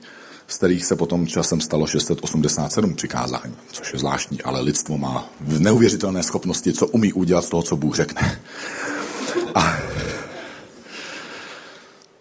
z 0.48 0.58
kterých 0.58 0.86
se 0.86 0.96
potom 0.96 1.28
časem 1.28 1.62
stalo 1.62 1.88
687 1.88 2.96
přikázání, 2.96 3.56
což 3.72 3.94
je 3.94 4.00
zvláštní, 4.00 4.42
ale 4.42 4.62
lidstvo 4.62 4.98
má 4.98 5.30
neuvěřitelné 5.40 6.24
schopnosti, 6.24 6.74
co 6.74 6.88
umí 6.88 7.14
udělat 7.14 7.46
z 7.46 7.50
toho, 7.50 7.64
co 7.64 7.76
Bůh 7.76 7.96
řekne. 7.96 8.40
A 9.56 9.78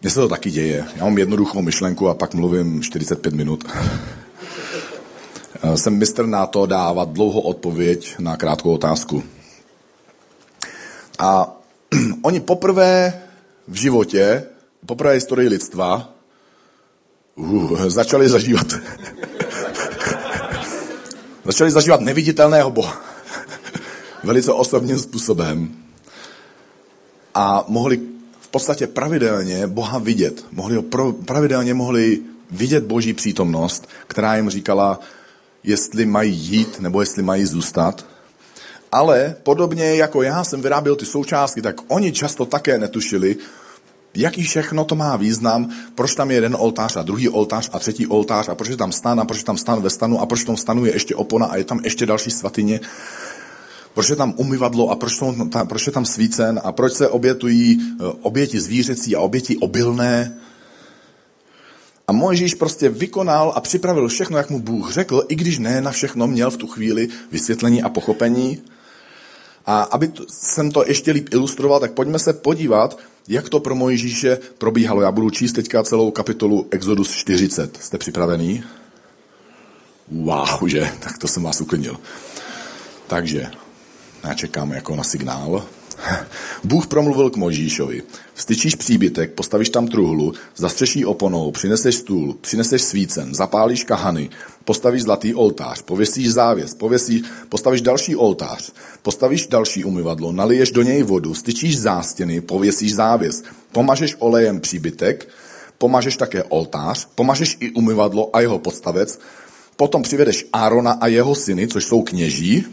mně 0.02 0.10
se 0.10 0.20
to 0.20 0.28
taky 0.28 0.50
děje. 0.50 0.84
Já 0.96 1.04
mám 1.04 1.18
jednoduchou 1.18 1.62
myšlenku 1.62 2.08
a 2.08 2.14
pak 2.14 2.34
mluvím 2.34 2.82
45 2.82 3.34
minut. 3.34 3.64
Jsem 5.74 5.98
mistr 5.98 6.26
na 6.26 6.46
to 6.46 6.66
dávat 6.66 7.08
dlouhou 7.08 7.40
odpověď 7.40 8.14
na 8.18 8.36
krátkou 8.36 8.74
otázku. 8.74 9.22
A 11.18 11.56
oni 12.26 12.40
poprvé 12.40 13.22
v 13.68 13.74
životě, 13.74 14.44
poprvé 14.86 15.12
historii 15.12 15.48
lidstva, 15.48 16.10
uh, 17.34 17.86
začali 17.88 18.28
zažívat 18.28 18.66
začali 21.44 21.70
zažívat 21.70 22.00
neviditelného 22.00 22.70
Boha. 22.70 23.02
Velice 24.24 24.52
osobním 24.52 24.98
způsobem. 24.98 25.76
A 27.34 27.64
mohli 27.68 28.00
v 28.40 28.48
podstatě 28.48 28.86
pravidelně 28.86 29.66
Boha 29.66 29.98
vidět. 29.98 30.44
Mohli 30.52 30.76
ho 30.76 30.82
pravidelně 31.12 31.74
mohli 31.74 32.20
vidět 32.50 32.84
Boží 32.84 33.12
přítomnost, 33.12 33.88
která 34.06 34.36
jim 34.36 34.50
říkala, 34.50 35.00
jestli 35.62 36.06
mají 36.06 36.34
jít 36.34 36.80
nebo 36.80 37.00
jestli 37.00 37.22
mají 37.22 37.46
zůstat. 37.46 38.15
Ale 38.96 39.36
podobně 39.42 39.94
jako 39.94 40.22
já 40.22 40.44
jsem 40.44 40.62
vyráběl 40.62 40.96
ty 40.96 41.06
součástky, 41.06 41.62
tak 41.62 41.76
oni 41.88 42.12
často 42.12 42.46
také 42.46 42.78
netušili, 42.78 43.36
jaký 44.14 44.42
všechno 44.42 44.84
to 44.84 44.94
má 44.94 45.16
význam, 45.16 45.68
proč 45.94 46.14
tam 46.14 46.30
je 46.30 46.36
jeden 46.36 46.56
oltář 46.58 46.96
a 46.96 47.02
druhý 47.02 47.28
oltář 47.28 47.70
a 47.72 47.78
třetí 47.78 48.06
oltář 48.06 48.48
a 48.48 48.54
proč 48.54 48.68
je 48.68 48.76
tam 48.76 48.92
stan 48.92 49.20
a 49.20 49.24
proč 49.24 49.38
je 49.38 49.44
tam 49.44 49.58
stan 49.58 49.82
ve 49.82 49.90
stanu 49.90 50.20
a 50.20 50.26
proč 50.26 50.42
v 50.42 50.44
tom 50.44 50.56
stanu 50.56 50.84
je 50.84 50.92
ještě 50.92 51.14
opona 51.14 51.46
a 51.46 51.56
je 51.56 51.64
tam 51.64 51.80
ještě 51.84 52.06
další 52.06 52.30
svatyně. 52.30 52.80
Proč 53.94 54.08
je 54.08 54.16
tam 54.16 54.34
umyvadlo 54.36 54.90
a 54.90 54.96
proč, 54.96 55.12
jsou, 55.12 55.34
proč 55.68 55.86
je 55.86 55.92
tam 55.92 56.04
svícen 56.04 56.60
a 56.64 56.72
proč 56.72 56.92
se 56.92 57.08
obětují 57.08 57.78
eh, 57.80 58.04
oběti 58.22 58.60
zvířecí 58.60 59.16
a 59.16 59.20
oběti 59.20 59.56
obilné. 59.56 60.40
A 62.08 62.12
Mojžíš 62.12 62.54
prostě 62.54 62.88
vykonal 62.88 63.52
a 63.56 63.60
připravil 63.60 64.08
všechno, 64.08 64.38
jak 64.38 64.50
mu 64.50 64.60
Bůh 64.60 64.92
řekl, 64.92 65.24
i 65.28 65.34
když 65.34 65.58
ne 65.58 65.80
na 65.80 65.90
všechno 65.90 66.26
měl 66.26 66.50
v 66.50 66.56
tu 66.56 66.66
chvíli 66.66 67.08
vysvětlení 67.32 67.82
a 67.82 67.88
pochopení. 67.88 68.62
A 69.66 69.82
aby 69.82 70.12
jsem 70.28 70.70
to 70.70 70.84
ještě 70.86 71.10
líp 71.10 71.28
ilustroval, 71.32 71.80
tak 71.80 71.92
pojďme 71.92 72.18
se 72.18 72.32
podívat, 72.32 72.98
jak 73.28 73.48
to 73.48 73.60
pro 73.60 73.74
Mojžíše 73.74 74.38
probíhalo. 74.58 75.02
Já 75.02 75.12
budu 75.12 75.30
číst 75.30 75.52
teďka 75.52 75.82
celou 75.82 76.10
kapitolu 76.10 76.66
Exodus 76.70 77.10
40. 77.10 77.76
Jste 77.76 77.98
připravený? 77.98 78.64
Wow, 80.08 80.66
že? 80.66 80.90
Tak 81.00 81.18
to 81.18 81.28
jsem 81.28 81.42
vás 81.42 81.60
uklidnil. 81.60 81.96
Takže, 83.06 83.50
já 84.24 84.34
čekám 84.34 84.72
jako 84.72 84.96
na 84.96 85.04
signál. 85.04 85.64
Bůh 86.64 86.86
promluvil 86.86 87.30
k 87.30 87.36
Možíšovi. 87.36 88.02
Vstyčíš 88.34 88.74
příbytek, 88.74 89.32
postavíš 89.32 89.68
tam 89.68 89.88
truhlu, 89.88 90.32
zastřeší 90.56 91.04
oponou, 91.04 91.50
přineseš 91.50 91.94
stůl, 91.94 92.36
přineseš 92.40 92.82
svícen, 92.82 93.34
zapálíš 93.34 93.84
kahany, 93.84 94.30
postavíš 94.64 95.02
zlatý 95.02 95.34
oltář, 95.34 95.82
pověsíš 95.82 96.32
závěs, 96.32 96.74
pověsíš, 96.74 97.22
postavíš 97.48 97.80
další 97.80 98.16
oltář, 98.16 98.72
postavíš 99.02 99.46
další 99.46 99.84
umyvadlo, 99.84 100.32
naliješ 100.32 100.70
do 100.70 100.82
něj 100.82 101.02
vodu, 101.02 101.34
styčíš 101.34 101.78
zástěny, 101.78 102.40
pověsíš 102.40 102.94
závěs, 102.94 103.42
pomažeš 103.72 104.16
olejem 104.18 104.60
příbytek, 104.60 105.28
pomažeš 105.78 106.16
také 106.16 106.42
oltář, 106.42 107.08
pomažeš 107.14 107.56
i 107.60 107.70
umyvadlo 107.70 108.36
a 108.36 108.40
jeho 108.40 108.58
podstavec, 108.58 109.18
potom 109.76 110.02
přivedeš 110.02 110.46
Árona 110.52 110.92
a 110.92 111.06
jeho 111.06 111.34
syny, 111.34 111.68
což 111.68 111.84
jsou 111.84 112.02
kněží, 112.02 112.64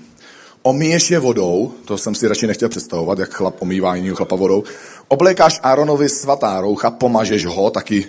omíješ 0.64 1.12
je 1.12 1.20
vodou, 1.20 1.74
to 1.86 1.98
jsem 1.98 2.16
si 2.16 2.28
radši 2.28 2.48
nechtěl 2.48 2.70
představovat, 2.70 3.20
jak 3.20 3.34
chlap 3.34 3.62
omývá 3.62 3.96
jiného 3.96 4.16
chlapa 4.16 4.36
vodou, 4.36 4.64
oblékáš 5.08 5.60
Áronovi 5.64 6.10
svatá 6.10 6.62
roucha, 6.62 6.92
pomažeš 6.92 7.46
ho, 7.46 7.70
taky 7.70 8.06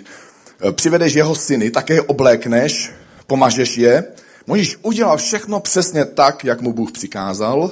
e, 0.67 0.71
přivedeš 0.71 1.13
jeho 1.13 1.35
syny, 1.35 1.71
také 1.71 1.93
je 1.93 2.01
oblékneš, 2.01 2.91
pomažeš 3.27 3.77
je. 3.77 4.03
Možíš 4.47 4.77
udělal 4.81 5.17
všechno 5.17 5.59
přesně 5.59 6.05
tak, 6.05 6.43
jak 6.43 6.61
mu 6.61 6.73
Bůh 6.73 6.91
přikázal, 6.91 7.71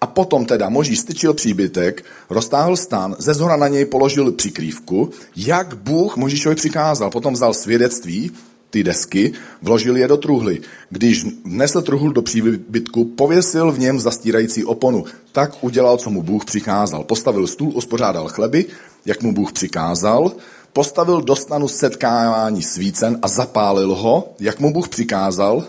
a 0.00 0.06
potom 0.06 0.46
teda 0.46 0.68
Možíš 0.68 0.98
styčil 0.98 1.34
příbytek, 1.34 2.04
roztáhl 2.30 2.76
stan, 2.76 3.16
ze 3.18 3.34
zhora 3.34 3.56
na 3.56 3.68
něj 3.68 3.84
položil 3.84 4.32
přikrývku, 4.32 5.10
jak 5.36 5.76
Bůh 5.76 6.16
Možíšovi 6.16 6.54
přikázal. 6.54 7.10
Potom 7.10 7.34
vzal 7.34 7.54
svědectví, 7.54 8.30
ty 8.72 8.84
desky, 8.84 9.32
vložil 9.62 9.96
je 9.96 10.08
do 10.08 10.16
truhly. 10.16 10.60
Když 10.90 11.24
vnesl 11.44 11.82
truhl 11.82 12.12
do 12.12 12.22
příbytku, 12.22 13.04
pověsil 13.04 13.72
v 13.72 13.78
něm 13.78 14.00
zastírající 14.00 14.64
oponu. 14.64 15.04
Tak 15.32 15.64
udělal, 15.64 15.96
co 15.96 16.10
mu 16.10 16.22
Bůh 16.22 16.44
přikázal. 16.44 17.04
Postavil 17.04 17.46
stůl, 17.46 17.72
uspořádal 17.74 18.28
chleby, 18.28 18.64
jak 19.06 19.22
mu 19.22 19.32
Bůh 19.32 19.52
přikázal, 19.52 20.32
postavil 20.72 21.20
do 21.20 21.36
stanu 21.36 21.68
setkávání 21.68 22.62
svícen 22.62 23.18
a 23.22 23.28
zapálil 23.28 23.94
ho, 23.94 24.34
jak 24.40 24.60
mu 24.60 24.72
Bůh 24.72 24.88
přikázal, 24.88 25.64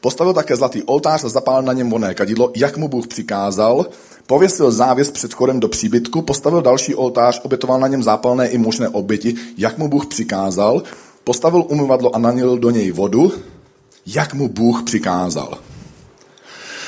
postavil 0.00 0.34
také 0.34 0.56
zlatý 0.56 0.82
oltář 0.82 1.24
a 1.24 1.28
zapálil 1.28 1.62
na 1.62 1.72
něm 1.72 1.90
voné 1.90 2.14
kadidlo, 2.14 2.52
jak 2.56 2.76
mu 2.76 2.88
Bůh 2.88 3.06
přikázal, 3.06 3.86
pověsil 4.26 4.70
závěs 4.70 5.10
před 5.10 5.34
chodem 5.34 5.60
do 5.60 5.68
příbytku, 5.68 6.22
postavil 6.22 6.62
další 6.62 6.94
oltář, 6.94 7.40
obětoval 7.44 7.80
na 7.80 7.88
něm 7.88 8.02
zápalné 8.02 8.48
i 8.48 8.58
možné 8.58 8.88
oběti, 8.88 9.34
jak 9.56 9.78
mu 9.78 9.88
Bůh 9.88 10.06
přikázal, 10.06 10.82
Postavil 11.24 11.64
umyvadlo 11.68 12.16
a 12.16 12.18
nanil 12.18 12.58
do 12.58 12.70
něj 12.70 12.90
vodu, 12.90 13.32
jak 14.06 14.34
mu 14.34 14.48
Bůh 14.48 14.82
přikázal. 14.82 15.58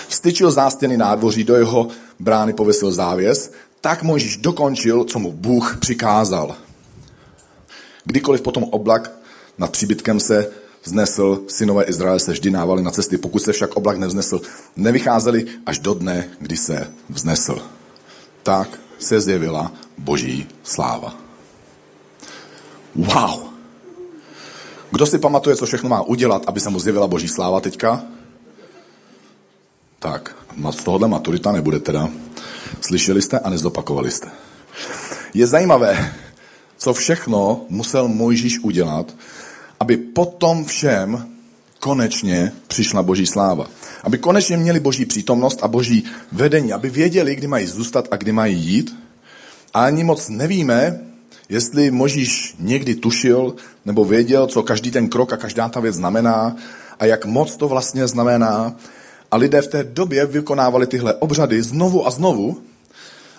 Vstyčil 0.09 0.50
zástěny 0.50 0.97
nádvoří, 0.97 1.45
do 1.45 1.57
jeho 1.57 1.88
brány 2.21 2.53
pověsil 2.53 2.93
závěs, 2.93 3.53
tak 3.81 4.03
Mojžíš 4.03 4.37
dokončil, 4.37 5.05
co 5.05 5.19
mu 5.19 5.33
Bůh 5.33 5.76
přikázal. 5.81 6.57
Kdykoliv 8.05 8.41
potom 8.41 8.64
oblak 8.64 9.12
nad 9.59 9.71
příbytkem 9.71 10.21
se 10.21 10.50
vznesl, 10.85 11.43
synové 11.49 11.85
Izraele 11.85 12.21
se 12.21 12.33
vždy 12.33 12.50
návali 12.50 12.83
na 12.83 12.91
cesty, 12.91 13.19
pokud 13.19 13.38
se 13.38 13.53
však 13.53 13.76
oblak 13.76 13.99
nevznesl, 13.99 14.41
nevycházeli 14.76 15.47
až 15.67 15.79
do 15.79 15.95
dne, 15.95 16.29
kdy 16.38 16.57
se 16.57 16.93
vznesl. 17.09 17.59
Tak 18.43 18.81
se 18.99 19.21
zjevila 19.21 19.73
boží 19.99 20.49
sláva. 20.62 21.14
Wow! 22.95 23.54
Kdo 24.95 25.07
si 25.07 25.19
pamatuje, 25.19 25.57
co 25.57 25.67
všechno 25.67 25.89
má 25.89 26.03
udělat, 26.03 26.43
aby 26.47 26.61
se 26.61 26.71
mu 26.71 26.81
zjevila 26.81 27.07
boží 27.07 27.29
sláva 27.29 27.61
teďka? 27.61 28.03
Tak, 29.99 30.37
z 30.71 30.85
tohohle 30.85 31.09
maturita 31.09 31.53
nebude 31.53 31.81
teda. 31.81 32.09
Slyšeli 32.81 33.23
jste 33.23 33.39
a 33.39 33.51
nezopakovali 33.51 34.11
jste. 34.11 34.31
Je 35.35 35.47
zajímavé, 35.47 36.15
co 36.79 36.95
všechno 36.95 37.67
musel 37.69 38.09
Mojžíš 38.09 38.59
udělat, 38.59 39.15
aby 39.81 39.97
potom 39.97 40.65
všem 40.65 41.29
konečně 41.81 42.53
přišla 42.67 43.03
boží 43.03 43.27
sláva. 43.27 43.67
Aby 44.03 44.19
konečně 44.19 44.57
měli 44.57 44.81
boží 44.81 45.07
přítomnost 45.07 45.59
a 45.63 45.69
boží 45.69 46.05
vedení, 46.33 46.73
aby 46.73 46.91
věděli, 46.91 47.37
kdy 47.37 47.47
mají 47.47 47.67
zůstat 47.67 48.09
a 48.11 48.17
kdy 48.17 48.33
mají 48.33 48.57
jít. 48.57 48.97
A 49.75 49.85
ani 49.85 50.05
moc 50.05 50.29
nevíme, 50.29 51.01
Jestli 51.49 51.91
Možíš 51.91 52.55
někdy 52.59 52.95
tušil 52.95 53.55
nebo 53.85 54.05
věděl, 54.05 54.47
co 54.47 54.63
každý 54.63 54.91
ten 54.91 55.09
krok 55.09 55.33
a 55.33 55.37
každá 55.37 55.69
ta 55.69 55.81
věc 55.81 55.95
znamená 55.95 56.57
a 56.99 57.05
jak 57.05 57.25
moc 57.25 57.57
to 57.57 57.69
vlastně 57.69 58.07
znamená. 58.07 58.77
A 59.31 59.37
lidé 59.37 59.63
v 59.63 59.69
té 59.69 59.85
době 59.85 60.27
vykonávali 60.27 60.87
tyhle 60.87 61.15
obřady 61.15 61.63
znovu 61.63 62.07
a 62.07 62.11
znovu 62.11 62.63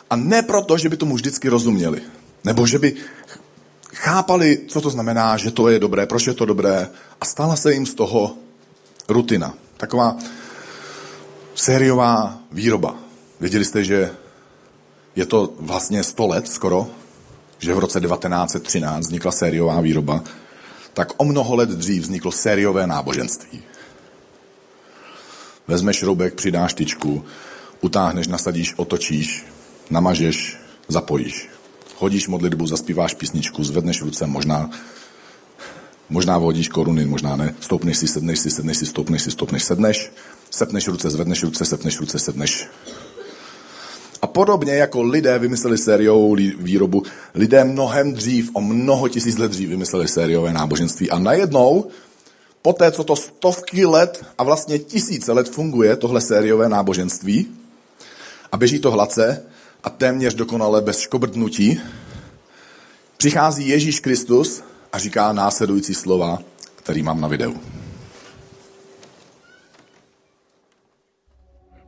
a 0.09 0.15
ne 0.15 0.41
proto, 0.41 0.77
že 0.77 0.89
by 0.89 0.97
tomu 0.97 1.15
vždycky 1.15 1.49
rozuměli. 1.49 2.01
Nebo 2.43 2.67
že 2.67 2.79
by 2.79 2.93
chápali, 3.93 4.59
co 4.67 4.81
to 4.81 4.89
znamená, 4.89 5.37
že 5.37 5.51
to 5.51 5.69
je 5.69 5.79
dobré, 5.79 6.05
proč 6.05 6.27
je 6.27 6.33
to 6.33 6.45
dobré 6.45 6.89
a 7.21 7.25
stala 7.25 7.55
se 7.55 7.73
jim 7.73 7.85
z 7.85 7.93
toho 7.93 8.37
rutina. 9.09 9.53
Taková 9.77 10.17
Sériová 11.55 12.39
výroba. 12.51 12.95
Věděli 13.39 13.65
jste, 13.65 13.83
že 13.83 14.11
je 15.15 15.25
to 15.25 15.53
vlastně 15.59 16.03
100 16.03 16.27
let 16.27 16.47
skoro, 16.47 16.87
že 17.65 17.73
v 17.73 17.79
roce 17.79 17.97
1913 17.97 19.09
vznikla 19.09 19.31
sériová 19.31 19.81
výroba, 19.81 20.21
tak 20.93 21.17
o 21.17 21.25
mnoho 21.25 21.55
let 21.55 21.69
dřív 21.69 22.03
vzniklo 22.03 22.31
sériové 22.31 22.87
náboženství. 22.87 23.59
Vezmeš 25.67 25.97
šroubek, 25.97 26.33
přidáš 26.33 26.73
tyčku, 26.73 27.25
utáhneš, 27.81 28.27
nasadíš, 28.27 28.73
otočíš, 28.77 29.45
namažeš, 29.89 30.57
zapojíš. 30.87 31.49
Hodíš 31.97 32.27
modlitbu, 32.27 32.67
zaspíváš 32.67 33.13
písničku, 33.13 33.63
zvedneš 33.63 34.01
ruce, 34.01 34.27
možná, 34.27 34.69
možná 36.09 36.37
vodíš 36.37 36.69
koruny, 36.69 37.05
možná 37.05 37.35
ne, 37.35 37.55
stoupneš 37.59 37.97
si, 37.97 38.07
sedneš 38.07 38.39
si, 38.39 38.49
sedneš 38.51 38.77
si, 38.77 38.85
stoupneš 38.85 39.21
si, 39.21 39.31
stoupneš, 39.31 39.63
sedneš, 39.63 39.97
sepneš 40.51 40.87
ruce, 40.87 41.09
zvedneš 41.09 41.43
ruce, 41.43 41.65
sepneš 41.65 41.99
ruce, 41.99 42.19
sedneš. 42.19 42.67
Podobně 44.35 44.73
jako 44.73 45.03
lidé 45.03 45.39
vymysleli 45.39 45.77
sériovou 45.77 46.35
výrobu, 46.59 47.03
lidé 47.33 47.63
mnohem 47.63 48.13
dřív, 48.13 48.49
o 48.53 48.61
mnoho 48.61 49.07
tisíc 49.07 49.37
let 49.37 49.51
dřív 49.51 49.69
vymysleli 49.69 50.07
sériové 50.07 50.53
náboženství 50.53 51.11
a 51.11 51.19
najednou 51.19 51.87
poté, 52.61 52.91
co 52.91 53.03
to 53.03 53.15
stovky 53.15 53.85
let 53.85 54.25
a 54.37 54.43
vlastně 54.43 54.79
tisíce 54.79 55.31
let 55.31 55.49
funguje, 55.49 55.95
tohle 55.95 56.21
sériové 56.21 56.69
náboženství, 56.69 57.47
a 58.51 58.57
běží 58.57 58.79
to 58.79 58.91
hladce 58.91 59.43
a 59.83 59.89
téměř 59.89 60.33
dokonale 60.33 60.81
bez 60.81 60.99
škobrdnutí, 60.99 61.79
přichází 63.17 63.67
Ježíš 63.67 63.99
Kristus 63.99 64.63
a 64.93 64.99
říká 64.99 65.33
následující 65.33 65.93
slova, 65.93 66.39
který 66.75 67.03
mám 67.03 67.21
na 67.21 67.27
videu. 67.27 67.55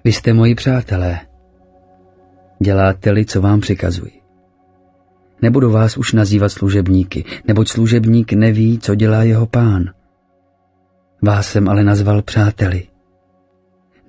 Vy 0.03 0.13
jste 0.13 0.33
moji 0.33 0.55
přátelé. 0.55 1.27
Děláte-li, 2.59 3.25
co 3.25 3.41
vám 3.41 3.59
přikazuji. 3.59 4.21
Nebudu 5.41 5.71
vás 5.71 5.97
už 5.97 6.13
nazývat 6.13 6.49
služebníky, 6.49 7.25
neboť 7.47 7.69
služebník 7.69 8.33
neví, 8.33 8.79
co 8.79 8.95
dělá 8.95 9.23
jeho 9.23 9.45
pán. 9.45 9.93
Vás 11.21 11.51
jsem 11.51 11.69
ale 11.69 11.83
nazval 11.83 12.21
přáteli, 12.21 12.87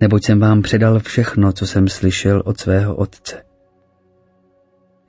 neboť 0.00 0.25
jsem 0.25 0.40
vám 0.40 0.62
předal 0.62 1.00
všechno, 1.00 1.52
co 1.52 1.67
jsem 1.67 1.88
slyšel 1.88 2.43
od 2.45 2.61
svého 2.61 2.97
otce. 2.97 3.43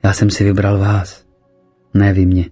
Já 0.04 0.12
jsem 0.12 0.30
si 0.30 0.44
vybral 0.44 0.78
vás, 0.78 1.24
ne 1.94 2.12
vy 2.12 2.26
mě. 2.26 2.50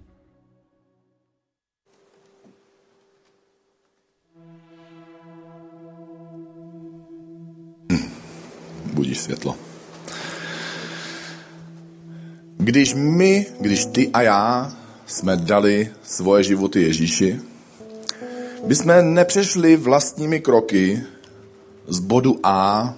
budíš 8.99 9.19
světlo. 9.19 9.68
Když 12.69 12.93
my, 12.93 13.45
když 13.59 13.85
ty 13.85 14.09
a 14.13 14.21
já 14.21 14.73
jsme 15.05 15.37
dali 15.37 15.89
svoje 16.03 16.43
životy 16.43 16.81
Ježíši, 16.81 17.39
by 18.65 18.75
jsme 18.75 19.01
nepřešli 19.01 19.77
vlastními 19.77 20.39
kroky 20.39 21.01
z 21.87 21.99
bodu 21.99 22.39
A 22.43 22.93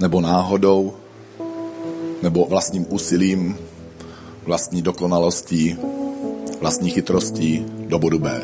nebo 0.00 0.20
náhodou, 0.20 0.96
nebo 2.22 2.44
vlastním 2.44 2.86
úsilím, 2.88 3.58
vlastní 4.44 4.82
dokonalostí, 4.82 5.76
vlastní 6.60 6.90
chytrostí 6.90 7.66
do 7.88 7.98
bodu 7.98 8.18
B. 8.18 8.42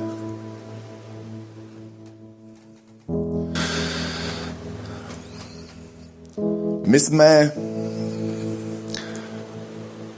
My 6.86 7.00
jsme 7.00 7.52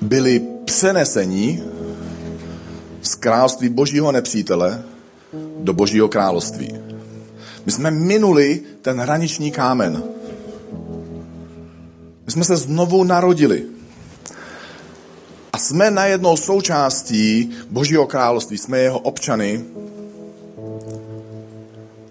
byli 0.09 0.41
přenesení 0.65 1.63
z 3.03 3.15
království 3.15 3.69
božího 3.69 4.13
nepřítele 4.13 4.83
do 5.59 5.73
božího 5.73 6.09
království. 6.09 6.75
My 7.67 7.73
jsme 7.73 7.91
minuli 7.91 8.61
ten 8.83 9.01
hraniční 9.01 9.51
kámen. 9.51 10.03
My 12.27 12.33
jsme 12.33 12.45
se 12.45 12.57
znovu 12.57 13.05
narodili. 13.05 13.65
A 15.53 15.59
jsme 15.59 15.91
najednou 15.91 16.37
součástí 16.37 17.51
Božího 17.71 18.07
království. 18.07 18.59
Jsme 18.59 18.79
jeho 18.79 18.99
občany 18.99 19.65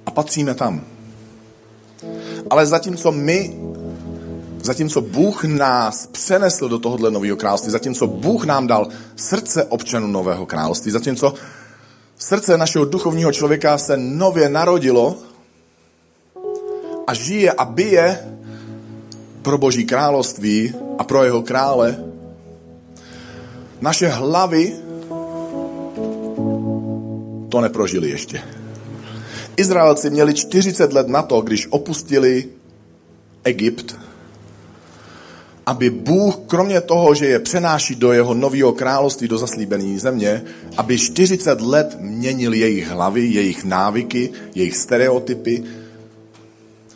a 0.06 0.12
patříme 0.12 0.54
tam. 0.54 0.82
Ale 2.50 2.66
zatímco 2.66 3.12
my 3.12 3.67
Zatímco 4.62 5.02
Bůh 5.02 5.44
nás 5.44 6.08
přenesl 6.08 6.70
do 6.70 6.80
tohohle 6.80 7.12
nového 7.12 7.38
království, 7.38 7.72
zatímco 7.72 8.08
Bůh 8.08 8.46
nám 8.46 8.68
dal 8.68 8.88
srdce 9.16 9.64
občanů 9.64 10.08
nového 10.08 10.46
království, 10.46 10.92
zatímco 10.92 11.34
srdce 12.18 12.58
našeho 12.58 12.86
duchovního 12.86 13.32
člověka 13.32 13.78
se 13.78 13.98
nově 13.98 14.50
narodilo 14.50 15.16
a 17.08 17.14
žije 17.14 17.52
a 17.52 17.66
bije 17.66 18.20
pro 19.42 19.58
Boží 19.58 19.86
království 19.86 20.74
a 20.98 21.04
pro 21.04 21.24
jeho 21.24 21.42
krále, 21.42 22.04
naše 23.82 24.08
hlavy 24.08 24.76
to 27.50 27.62
neprožili 27.62 28.10
ještě. 28.10 28.42
Izraelci 29.58 30.10
měli 30.10 30.34
40 30.34 30.94
let 30.94 31.08
na 31.08 31.22
to, 31.22 31.42
když 31.42 31.68
opustili 31.70 32.50
Egypt, 33.44 33.96
aby 35.68 35.90
Bůh, 35.90 36.40
kromě 36.48 36.82
toho, 36.82 37.16
že 37.16 37.26
je 37.26 37.40
přenáší 37.40 37.96
do 37.96 38.14
jeho 38.14 38.34
nového 38.34 38.72
království, 38.72 39.28
do 39.28 39.38
zaslíbené 39.38 40.00
země, 40.00 40.44
aby 40.78 41.00
40 41.00 41.62
let 41.62 41.98
měnil 42.00 42.54
jejich 42.54 42.88
hlavy, 42.88 43.26
jejich 43.26 43.64
návyky, 43.64 44.30
jejich 44.56 44.78
stereotypy, 44.78 45.64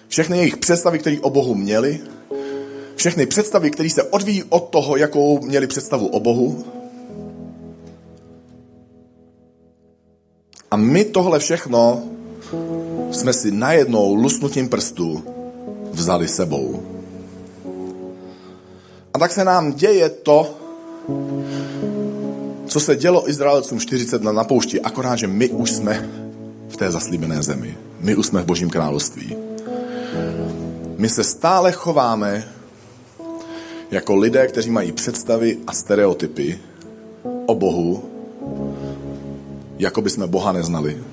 všechny 0.08 0.38
jejich 0.38 0.58
představy, 0.58 1.00
které 1.00 1.20
o 1.20 1.30
Bohu 1.30 1.56
měli, 1.56 2.00
všechny 2.96 3.26
představy, 3.26 3.72
které 3.72 3.90
se 3.90 4.04
odvíjí 4.04 4.44
od 4.50 4.70
toho, 4.70 4.98
jakou 4.98 5.40
měli 5.46 5.68
představu 5.68 6.08
o 6.08 6.20
Bohu. 6.20 6.66
A 10.72 10.78
my 10.78 11.06
tohle 11.06 11.40
všechno 11.40 12.04
jsme 13.12 13.34
si 13.34 13.52
najednou 13.52 14.14
lusnutím 14.14 14.70
prstů 14.70 15.24
vzali 15.92 16.28
sebou. 16.28 17.01
A 19.14 19.20
tak 19.20 19.32
se 19.32 19.46
nám 19.46 19.74
děje 19.74 20.10
to, 20.10 20.58
co 22.66 22.80
se 22.80 22.96
dělo 22.96 23.30
Izraelcům 23.30 23.80
40 23.80 24.24
let 24.24 24.34
na 24.34 24.44
poušti, 24.44 24.82
akorát, 24.82 25.16
že 25.16 25.28
my 25.28 25.50
už 25.50 25.72
jsme 25.72 26.10
v 26.70 26.78
té 26.78 26.92
zaslíbené 26.92 27.44
zemi. 27.44 27.78
My 28.00 28.16
už 28.16 28.28
jsme 28.28 28.42
v 28.42 28.46
Božím 28.46 28.70
království. 28.70 29.36
My 30.98 31.10
se 31.10 31.24
stále 31.24 31.72
chováme 31.72 32.48
jako 33.92 34.16
lidé, 34.16 34.48
kteří 34.48 34.70
mají 34.70 34.92
představy 34.92 35.58
a 35.68 35.74
stereotypy 35.74 36.60
o 37.46 37.56
Bohu, 37.56 38.04
jako 39.78 40.02
by 40.02 40.10
jsme 40.10 40.28
Boha 40.28 40.52
neznali. 40.52 41.04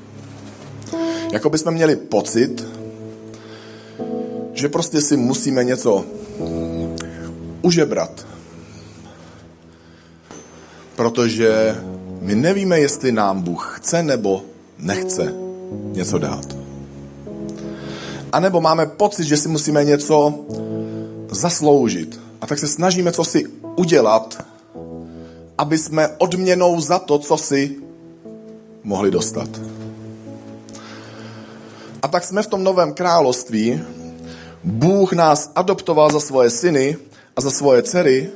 Jako 1.32 1.50
by 1.50 1.58
jsme 1.58 1.70
měli 1.70 1.96
pocit, 1.96 2.66
že 4.52 4.68
prostě 4.68 5.00
si 5.00 5.16
musíme 5.16 5.64
něco 5.64 6.04
užebrat. 7.62 8.26
Protože 10.96 11.76
my 12.20 12.34
nevíme, 12.34 12.80
jestli 12.80 13.12
nám 13.12 13.42
Bůh 13.42 13.74
chce 13.76 14.02
nebo 14.02 14.42
nechce 14.78 15.34
něco 15.92 16.18
dát. 16.18 16.56
A 18.32 18.40
nebo 18.40 18.60
máme 18.60 18.86
pocit, 18.86 19.24
že 19.24 19.36
si 19.36 19.48
musíme 19.48 19.84
něco 19.84 20.34
zasloužit. 21.30 22.20
A 22.40 22.46
tak 22.46 22.58
se 22.58 22.68
snažíme 22.68 23.12
co 23.12 23.24
si 23.24 23.44
udělat, 23.76 24.44
aby 25.58 25.78
jsme 25.78 26.08
odměnou 26.18 26.80
za 26.80 26.98
to, 26.98 27.18
co 27.18 27.36
si 27.36 27.76
mohli 28.82 29.10
dostat. 29.10 29.48
A 32.02 32.08
tak 32.08 32.24
jsme 32.24 32.42
v 32.42 32.46
tom 32.46 32.64
novém 32.64 32.94
království. 32.94 33.80
Bůh 34.64 35.12
nás 35.12 35.52
adoptoval 35.54 36.12
za 36.12 36.20
svoje 36.20 36.50
syny 36.50 36.96
a 37.38 37.40
za 37.40 37.54
svoje 37.54 37.86
dcery, 37.86 38.30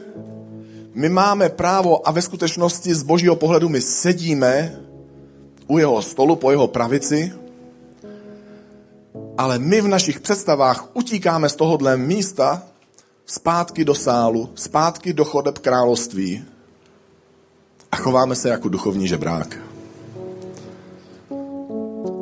my 0.94 1.08
máme 1.08 1.50
právo 1.50 2.06
a 2.06 2.14
ve 2.14 2.22
skutečnosti 2.22 2.94
z 2.94 3.02
božího 3.02 3.34
pohledu 3.34 3.66
my 3.68 3.80
sedíme 3.82 4.78
u 5.66 5.78
jeho 5.78 6.02
stolu 6.02 6.36
po 6.36 6.54
jeho 6.54 6.70
pravici, 6.70 7.32
ale 9.38 9.58
my 9.58 9.80
v 9.80 9.88
našich 9.88 10.20
představách 10.20 10.94
utíkáme 10.94 11.48
z 11.48 11.56
tohohle 11.56 11.96
místa 11.96 12.62
zpátky 13.26 13.84
do 13.84 13.94
sálu, 13.94 14.50
zpátky 14.54 15.12
do 15.12 15.24
chodeb 15.24 15.58
království 15.58 16.44
a 17.92 17.96
chováme 17.96 18.34
se 18.36 18.48
jako 18.48 18.68
duchovní 18.68 19.08
žebrák. 19.08 19.58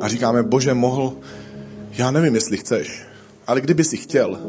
A 0.01 0.07
říkáme, 0.07 0.43
bože, 0.43 0.73
mohl, 0.73 1.13
Já 1.91 2.11
nevím, 2.11 2.35
jestli 2.35 2.57
chceš, 2.57 3.05
ale 3.47 3.61
kdyby 3.61 3.83
si 3.83 3.97
chtěl, 3.97 4.39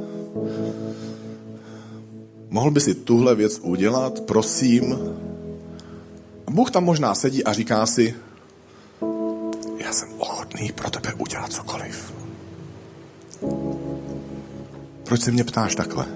mohl 2.52 2.70
by 2.70 2.80
si 2.80 2.94
tuhle 2.94 3.34
věc 3.34 3.58
udělat, 3.62 4.20
prosím. 4.20 4.98
A 6.46 6.50
Bůh 6.50 6.70
tam 6.70 6.84
možná 6.84 7.14
sedí 7.14 7.44
a 7.44 7.52
říká 7.52 7.86
si, 7.86 8.14
já 9.78 9.92
jsem 9.92 10.08
ochotný 10.18 10.72
pro 10.72 10.90
tebe 10.90 11.14
udělat 11.18 11.52
cokoliv. 11.52 12.12
Proč 15.04 15.20
se 15.20 15.30
mě 15.30 15.44
ptáš 15.44 15.74
takhle? 15.74 16.06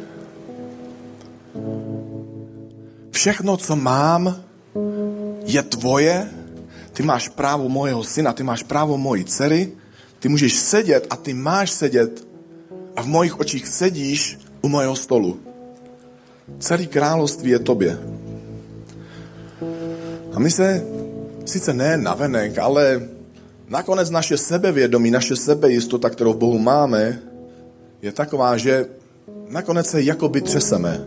Všechno, 3.10 3.56
co 3.56 3.76
mám, 3.76 4.36
je 5.44 5.62
tvoje, 5.62 6.30
ty 6.92 7.02
máš 7.02 7.28
právo 7.28 7.68
mojeho 7.68 8.04
syna, 8.04 8.32
ty 8.32 8.42
máš 8.42 8.62
právo 8.62 8.98
mojí 8.98 9.24
dcery, 9.24 9.72
ty 10.18 10.28
můžeš 10.28 10.54
sedět 10.54 11.06
a 11.10 11.16
ty 11.16 11.34
máš 11.34 11.70
sedět 11.70 12.26
a 12.96 13.02
v 13.02 13.06
mojich 13.06 13.40
očích 13.40 13.68
sedíš 13.68 14.38
u 14.62 14.68
mojeho 14.68 14.96
stolu. 14.96 15.45
Celý 16.58 16.86
království 16.86 17.50
je 17.50 17.58
tobě. 17.58 17.98
A 20.32 20.38
my 20.38 20.50
se 20.50 20.84
sice 21.44 21.74
ne 21.74 21.96
navenek, 21.96 22.58
ale 22.58 23.08
nakonec 23.68 24.10
naše 24.10 24.38
sebevědomí, 24.38 25.10
naše 25.10 25.36
sebejistota, 25.36 26.10
kterou 26.10 26.32
v 26.32 26.36
Bohu 26.36 26.58
máme, 26.58 27.18
je 28.02 28.12
taková, 28.12 28.56
že 28.56 28.86
nakonec 29.48 29.86
se 29.86 30.02
jakoby 30.02 30.40
třeseme. 30.40 31.04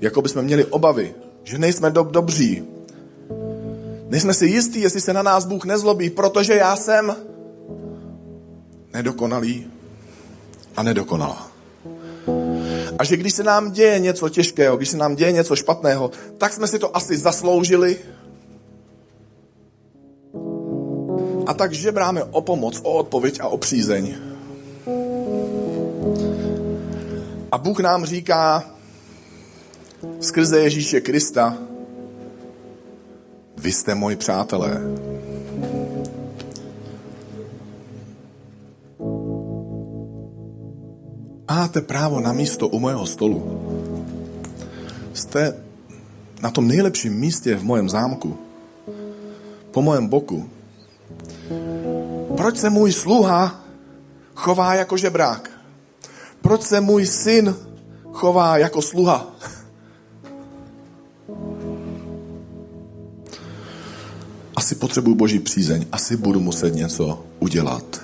Jako 0.00 0.22
by 0.22 0.28
jsme 0.28 0.42
měli 0.42 0.64
obavy, 0.64 1.14
že 1.42 1.58
nejsme 1.58 1.90
dob 1.90 2.10
dobří. 2.10 2.64
Nejsme 4.08 4.34
si 4.34 4.46
jistí, 4.46 4.80
jestli 4.80 5.00
se 5.00 5.12
na 5.12 5.22
nás 5.22 5.44
Bůh 5.44 5.64
nezlobí, 5.64 6.10
protože 6.10 6.54
já 6.54 6.76
jsem 6.76 7.16
nedokonalý 8.92 9.66
a 10.76 10.82
nedokonalá. 10.82 11.53
A 12.98 13.04
že 13.04 13.16
když 13.16 13.34
se 13.34 13.42
nám 13.42 13.70
děje 13.70 13.98
něco 13.98 14.28
těžkého, 14.28 14.76
když 14.76 14.88
se 14.88 14.96
nám 14.96 15.14
děje 15.14 15.32
něco 15.32 15.56
špatného, 15.56 16.10
tak 16.38 16.52
jsme 16.52 16.66
si 16.66 16.78
to 16.78 16.96
asi 16.96 17.16
zasloužili. 17.16 17.96
A 21.46 21.54
tak 21.54 21.72
žebráme 21.72 22.24
o 22.24 22.40
pomoc, 22.40 22.80
o 22.82 22.92
odpověď 22.92 23.40
a 23.40 23.48
o 23.48 23.58
přízeň. 23.58 24.14
A 27.52 27.58
Bůh 27.58 27.80
nám 27.80 28.04
říká 28.04 28.64
skrze 30.20 30.60
Ježíše 30.60 31.00
Krista, 31.00 31.58
vy 33.56 33.72
jste 33.72 33.94
moji 33.94 34.16
přátelé. 34.16 34.80
Máte 41.54 41.86
právo 41.86 42.18
na 42.18 42.34
místo 42.34 42.66
u 42.68 42.82
mojeho 42.82 43.06
stolu. 43.06 43.38
Jste 45.14 45.54
na 46.42 46.50
tom 46.50 46.68
nejlepším 46.68 47.14
místě 47.14 47.54
v 47.54 47.62
mojem 47.64 47.88
zámku. 47.88 48.38
Po 49.70 49.82
mojem 49.82 50.06
boku. 50.06 50.50
Proč 52.36 52.58
se 52.58 52.70
můj 52.70 52.92
sluha 52.92 53.64
chová 54.34 54.74
jako 54.74 54.96
žebrák? 54.96 55.50
Proč 56.42 56.62
se 56.62 56.80
můj 56.80 57.06
syn 57.06 57.54
chová 58.12 58.58
jako 58.58 58.82
sluha? 58.82 59.26
Asi 64.56 64.74
potřebuji 64.74 65.14
boží 65.14 65.38
přízeň, 65.38 65.86
asi 65.92 66.16
budu 66.16 66.40
muset 66.40 66.74
něco 66.74 67.24
udělat. 67.38 68.02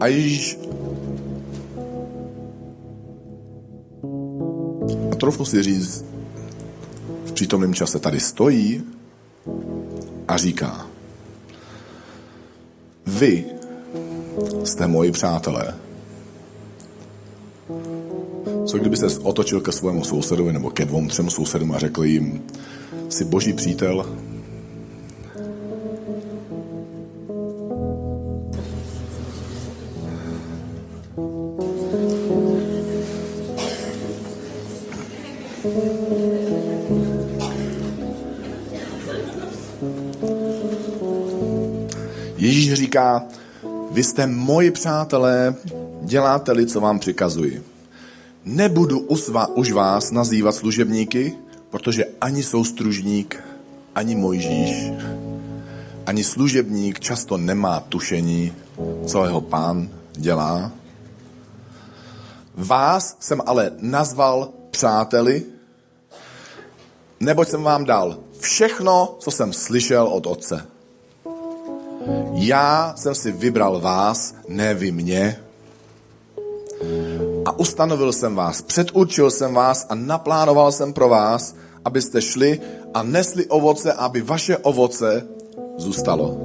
A 0.00 0.06
Ježíš 0.06 0.58
trochu 5.22 5.44
si 5.44 5.62
říct, 5.62 6.04
v 7.24 7.32
přítomném 7.32 7.74
čase 7.74 7.98
tady 7.98 8.20
stojí 8.20 8.82
a 10.28 10.36
říká, 10.36 10.86
vy 13.06 13.44
jste 14.64 14.86
moji 14.86 15.12
přátelé. 15.12 15.74
Co 18.66 18.78
kdyby 18.78 18.96
se 18.96 19.06
otočil 19.22 19.60
ke 19.60 19.72
svému 19.72 20.04
sousedovi 20.04 20.52
nebo 20.52 20.70
ke 20.70 20.84
dvou, 20.84 21.06
třem 21.06 21.30
sousedům 21.30 21.72
a 21.72 21.78
řekl 21.78 22.04
jim, 22.04 22.42
jsi 23.08 23.24
boží 23.24 23.52
přítel, 23.52 24.16
vy 44.02 44.06
jste 44.06 44.26
moji 44.26 44.70
přátelé, 44.70 45.54
děláte-li, 46.02 46.66
co 46.66 46.80
vám 46.80 46.98
přikazuji. 46.98 47.62
Nebudu 48.44 48.98
usva, 48.98 49.46
už 49.46 49.72
vás 49.72 50.10
nazývat 50.10 50.54
služebníky, 50.54 51.38
protože 51.70 52.04
ani 52.20 52.42
soustružník, 52.42 53.44
ani 53.94 54.14
Mojžíš, 54.14 54.90
ani 56.06 56.24
služebník 56.24 57.00
často 57.00 57.38
nemá 57.38 57.80
tušení, 57.80 58.52
co 59.06 59.24
jeho 59.24 59.40
pán 59.40 59.88
dělá. 60.12 60.72
Vás 62.54 63.16
jsem 63.20 63.42
ale 63.46 63.70
nazval 63.78 64.48
přáteli, 64.70 65.42
neboť 67.20 67.48
jsem 67.48 67.62
vám 67.62 67.84
dal 67.84 68.18
všechno, 68.40 69.16
co 69.18 69.30
jsem 69.30 69.52
slyšel 69.52 70.06
od 70.06 70.26
otce. 70.26 70.71
Já 72.32 72.94
jsem 72.96 73.14
si 73.14 73.32
vybral 73.32 73.80
vás, 73.80 74.34
ne 74.48 74.74
vy 74.74 74.92
mě. 74.92 75.36
A 77.44 77.58
ustanovil 77.58 78.12
jsem 78.12 78.34
vás, 78.34 78.62
předurčil 78.62 79.30
jsem 79.30 79.54
vás 79.54 79.86
a 79.88 79.94
naplánoval 79.94 80.72
jsem 80.72 80.92
pro 80.92 81.08
vás, 81.08 81.56
abyste 81.84 82.22
šli 82.22 82.60
a 82.94 83.02
nesli 83.02 83.46
ovoce, 83.46 83.92
aby 83.92 84.20
vaše 84.20 84.56
ovoce 84.56 85.26
zůstalo. 85.78 86.38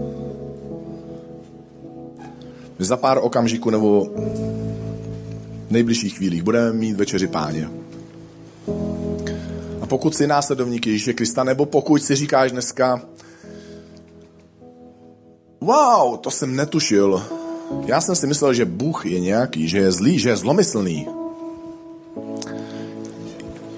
My 2.80 2.86
za 2.86 2.98
pár 2.98 3.20
okamžiků 3.22 3.70
nebo 3.70 4.06
v 5.68 5.72
nejbližších 5.72 6.18
chvílích 6.18 6.44
budeme 6.44 6.74
mít 6.74 6.98
večeři 6.98 7.28
páně. 7.28 7.70
A 9.82 9.86
pokud 9.86 10.16
jsi 10.16 10.28
následovník 10.28 10.88
Ježíše 10.88 11.14
Krista, 11.14 11.44
nebo 11.44 11.66
pokud 11.66 12.04
si 12.04 12.16
říkáš 12.16 12.52
dneska, 12.52 13.02
wow, 15.62 16.18
to 16.18 16.32
jsem 16.32 16.56
netušil. 16.56 17.24
Já 17.86 18.02
jsem 18.02 18.16
si 18.16 18.28
myslel, 18.28 18.54
že 18.54 18.66
Bůh 18.66 19.06
je 19.06 19.20
nějaký, 19.20 19.68
že 19.68 19.78
je 19.78 19.92
zlý, 19.92 20.20
že 20.20 20.30
je 20.30 20.38
zlomyslný. 20.38 21.08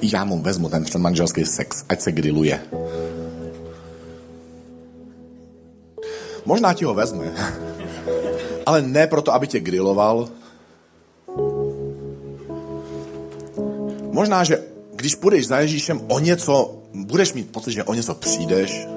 Já 0.02 0.26
mu 0.26 0.42
vezmu 0.42 0.70
ten 0.70 0.84
předmanželský 0.84 1.46
sex, 1.46 1.84
ať 1.90 2.02
se 2.02 2.12
grilluje. 2.12 2.62
Možná 6.46 6.74
ti 6.74 6.86
ho 6.86 6.94
vezme, 6.94 7.32
ale 8.66 8.82
ne 8.82 9.08
proto, 9.08 9.34
aby 9.34 9.48
tě 9.48 9.60
griloval. 9.60 10.30
Možná, 14.12 14.44
že 14.44 14.64
když 14.96 15.16
půjdeš 15.16 15.48
za 15.48 15.60
Ježíšem 15.60 16.02
o 16.08 16.20
něco, 16.20 16.84
budeš 16.94 17.34
mít 17.34 17.52
pocit, 17.52 17.72
že 17.72 17.84
o 17.84 17.94
něco 17.94 18.16
přijdeš, 18.16 18.88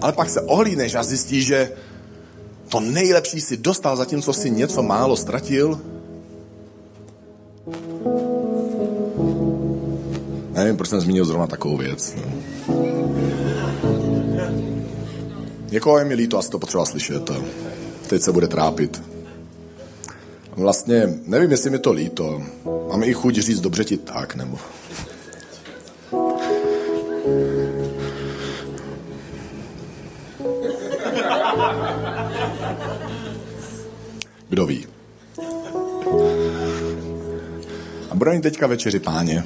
ale 0.00 0.12
pak 0.12 0.30
se 0.30 0.40
ohlídneš 0.40 0.94
a 0.94 1.02
zjistíš, 1.02 1.46
že 1.46 1.72
to 2.68 2.80
nejlepší 2.80 3.40
si 3.40 3.56
dostal, 3.56 3.96
zatímco 3.96 4.32
si 4.32 4.50
něco 4.50 4.82
málo 4.82 5.16
ztratil. 5.16 5.80
Nevím, 10.52 10.76
proč 10.76 10.88
jsem 10.88 11.00
zmínil 11.00 11.24
zrovna 11.24 11.46
takovou 11.46 11.76
věc. 11.76 12.14
Někoho 15.70 15.98
je 15.98 16.04
mi 16.04 16.14
líto, 16.14 16.38
asi 16.38 16.50
to 16.50 16.58
potřeba 16.58 16.84
slyšet. 16.84 17.30
Teď 18.08 18.22
se 18.22 18.32
bude 18.32 18.48
trápit. 18.48 19.02
Vlastně 20.56 21.18
nevím, 21.26 21.50
jestli 21.50 21.70
mi 21.70 21.78
to 21.78 21.92
líto. 21.92 22.42
Mám 22.88 23.02
i 23.02 23.12
chuť 23.12 23.34
říct 23.34 23.60
dobře 23.60 23.84
ti 23.84 23.96
tak, 23.96 24.34
nebo... 24.34 24.58
Kdo 34.48 34.66
ví? 34.66 34.86
A 38.10 38.14
budeme 38.14 38.36
mít 38.36 38.42
teďka 38.42 38.66
večeři 38.66 39.00
páně. 39.00 39.44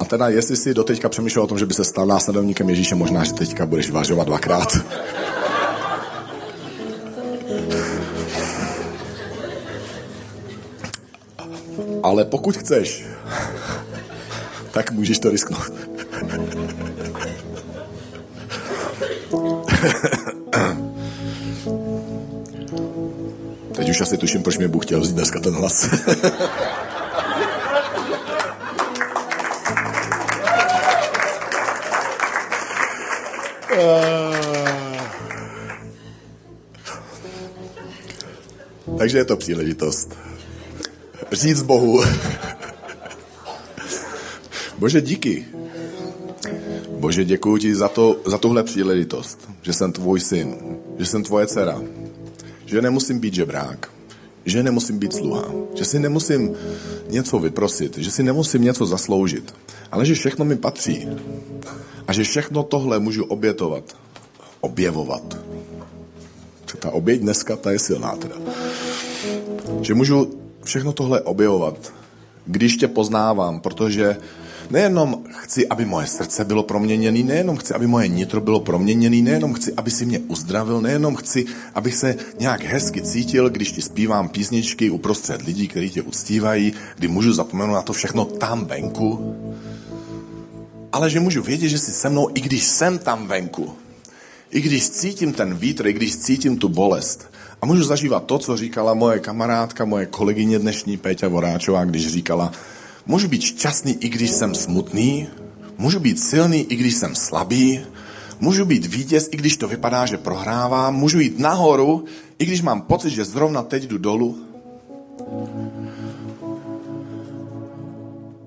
A 0.00 0.04
teda, 0.04 0.28
jestli 0.28 0.56
jsi 0.56 0.74
doteďka 0.74 1.08
přemýšlel 1.08 1.44
o 1.44 1.46
tom, 1.46 1.58
že 1.58 1.66
by 1.66 1.74
se 1.74 1.84
stal 1.84 2.06
následovníkem 2.06 2.70
Ježíše, 2.70 2.94
možná, 2.94 3.24
že 3.24 3.32
teďka 3.32 3.66
budeš 3.66 3.90
vážovat 3.90 4.26
dvakrát. 4.26 4.76
Ale 12.02 12.24
pokud 12.24 12.56
chceš, 12.56 13.04
tak 14.70 14.90
můžeš 14.90 15.18
to 15.18 15.30
risknout. 15.30 15.83
Už 23.94 24.00
asi 24.00 24.18
tuším, 24.18 24.42
proč 24.42 24.58
mě 24.58 24.68
Bůh 24.68 24.86
chtěl 24.86 25.00
vzít 25.00 25.14
dneska 25.14 25.40
ten 25.40 25.54
hlas. 25.54 25.88
Takže 38.98 39.18
je 39.18 39.24
to 39.24 39.36
příležitost. 39.36 40.14
Říct 41.32 41.62
Bohu, 41.62 42.04
Bože, 44.78 45.00
díky. 45.00 45.44
Bože, 46.88 47.24
děkuji 47.24 47.56
ti 47.56 47.74
za, 47.74 47.88
to, 47.88 48.16
za 48.26 48.38
tuhle 48.38 48.62
příležitost, 48.62 49.38
že 49.62 49.72
jsem 49.72 49.92
tvůj 49.92 50.20
syn, 50.20 50.56
že 50.98 51.06
jsem 51.06 51.22
tvoje 51.22 51.46
dcera, 51.46 51.80
že 52.74 52.82
nemusím 52.82 53.18
být 53.18 53.34
žebrák, 53.34 53.90
že 54.44 54.62
nemusím 54.62 54.98
být 54.98 55.12
sluha, 55.12 55.46
že 55.74 55.84
si 55.84 55.98
nemusím 55.98 56.54
něco 57.08 57.38
vyprosit, 57.38 57.98
že 57.98 58.10
si 58.10 58.22
nemusím 58.22 58.62
něco 58.62 58.86
zasloužit, 58.86 59.54
ale 59.92 60.06
že 60.06 60.14
všechno 60.14 60.44
mi 60.44 60.56
patří 60.56 61.08
a 62.06 62.12
že 62.12 62.26
všechno 62.26 62.62
tohle 62.62 62.98
můžu 62.98 63.24
obětovat, 63.24 63.96
objevovat. 64.60 65.38
Ta 66.78 66.90
oběť 66.90 67.20
dneska, 67.20 67.56
ta 67.56 67.70
je 67.70 67.78
silná 67.78 68.16
teda. 68.16 68.36
Že 69.80 69.94
můžu 69.94 70.34
všechno 70.64 70.92
tohle 70.92 71.22
objevovat, 71.22 71.92
když 72.46 72.76
tě 72.76 72.88
poznávám, 72.88 73.60
protože 73.60 74.16
Nejenom 74.70 75.24
chci, 75.30 75.68
aby 75.68 75.84
moje 75.84 76.06
srdce 76.06 76.44
bylo 76.44 76.62
proměněné, 76.62 77.22
nejenom 77.22 77.56
chci, 77.56 77.74
aby 77.74 77.86
moje 77.86 78.08
nitro 78.08 78.40
bylo 78.40 78.60
proměněné, 78.60 79.16
nejenom 79.22 79.54
chci, 79.54 79.72
aby 79.76 79.90
si 79.90 80.06
mě 80.06 80.18
uzdravil, 80.18 80.80
nejenom 80.80 81.16
chci, 81.16 81.46
abych 81.74 81.94
se 81.94 82.16
nějak 82.40 82.64
hezky 82.64 83.02
cítil, 83.02 83.50
když 83.50 83.72
ti 83.72 83.82
zpívám 83.82 84.28
písničky 84.28 84.90
uprostřed 84.90 85.42
lidí, 85.42 85.68
kteří 85.68 85.90
tě 85.90 86.02
uctívají, 86.02 86.72
kdy 86.96 87.08
můžu 87.08 87.32
zapomenout 87.32 87.74
na 87.74 87.82
to 87.82 87.92
všechno 87.92 88.24
tam 88.24 88.64
venku, 88.64 89.36
ale 90.92 91.10
že 91.10 91.20
můžu 91.20 91.42
vědět, 91.42 91.68
že 91.68 91.78
jsi 91.78 91.92
se 91.92 92.08
mnou, 92.10 92.28
i 92.34 92.40
když 92.40 92.64
jsem 92.64 92.98
tam 92.98 93.26
venku. 93.26 93.72
I 94.50 94.60
když 94.60 94.90
cítím 94.90 95.32
ten 95.32 95.54
vítr, 95.54 95.86
i 95.86 95.92
když 95.92 96.16
cítím 96.16 96.58
tu 96.58 96.68
bolest. 96.68 97.30
A 97.62 97.66
můžu 97.66 97.84
zažívat 97.84 98.24
to, 98.24 98.38
co 98.38 98.56
říkala 98.56 98.94
moje 98.94 99.18
kamarádka, 99.18 99.84
moje 99.84 100.06
kolegyně 100.06 100.58
dnešní 100.58 100.96
Péťa 100.96 101.28
Voráčová, 101.28 101.84
když 101.84 102.08
říkala, 102.08 102.52
Můžu 103.06 103.28
být 103.28 103.42
šťastný, 103.42 103.96
i 104.00 104.08
když 104.08 104.30
jsem 104.30 104.54
smutný, 104.54 105.28
můžu 105.78 106.00
být 106.00 106.20
silný, 106.20 106.60
i 106.60 106.76
když 106.76 106.94
jsem 106.94 107.14
slabý, 107.14 107.80
můžu 108.40 108.64
být 108.64 108.86
vítěz, 108.86 109.28
i 109.32 109.36
když 109.36 109.56
to 109.56 109.68
vypadá, 109.68 110.06
že 110.06 110.16
prohrávám, 110.16 110.94
můžu 110.94 111.20
jít 111.20 111.38
nahoru, 111.38 112.04
i 112.38 112.46
když 112.46 112.62
mám 112.62 112.82
pocit, 112.82 113.10
že 113.10 113.24
zrovna 113.24 113.62
teď 113.62 113.82
jdu 113.82 113.98
dolů. 113.98 114.38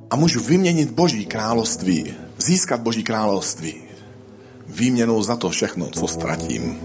A 0.09 0.15
můžu 0.15 0.41
vyměnit 0.41 0.91
Boží 0.91 1.25
království, 1.25 2.13
získat 2.37 2.81
Boží 2.81 3.03
království 3.03 3.87
výměnou 4.67 5.23
za 5.23 5.35
to 5.35 5.49
všechno, 5.49 5.89
co 5.89 6.07
ztratím. 6.07 6.79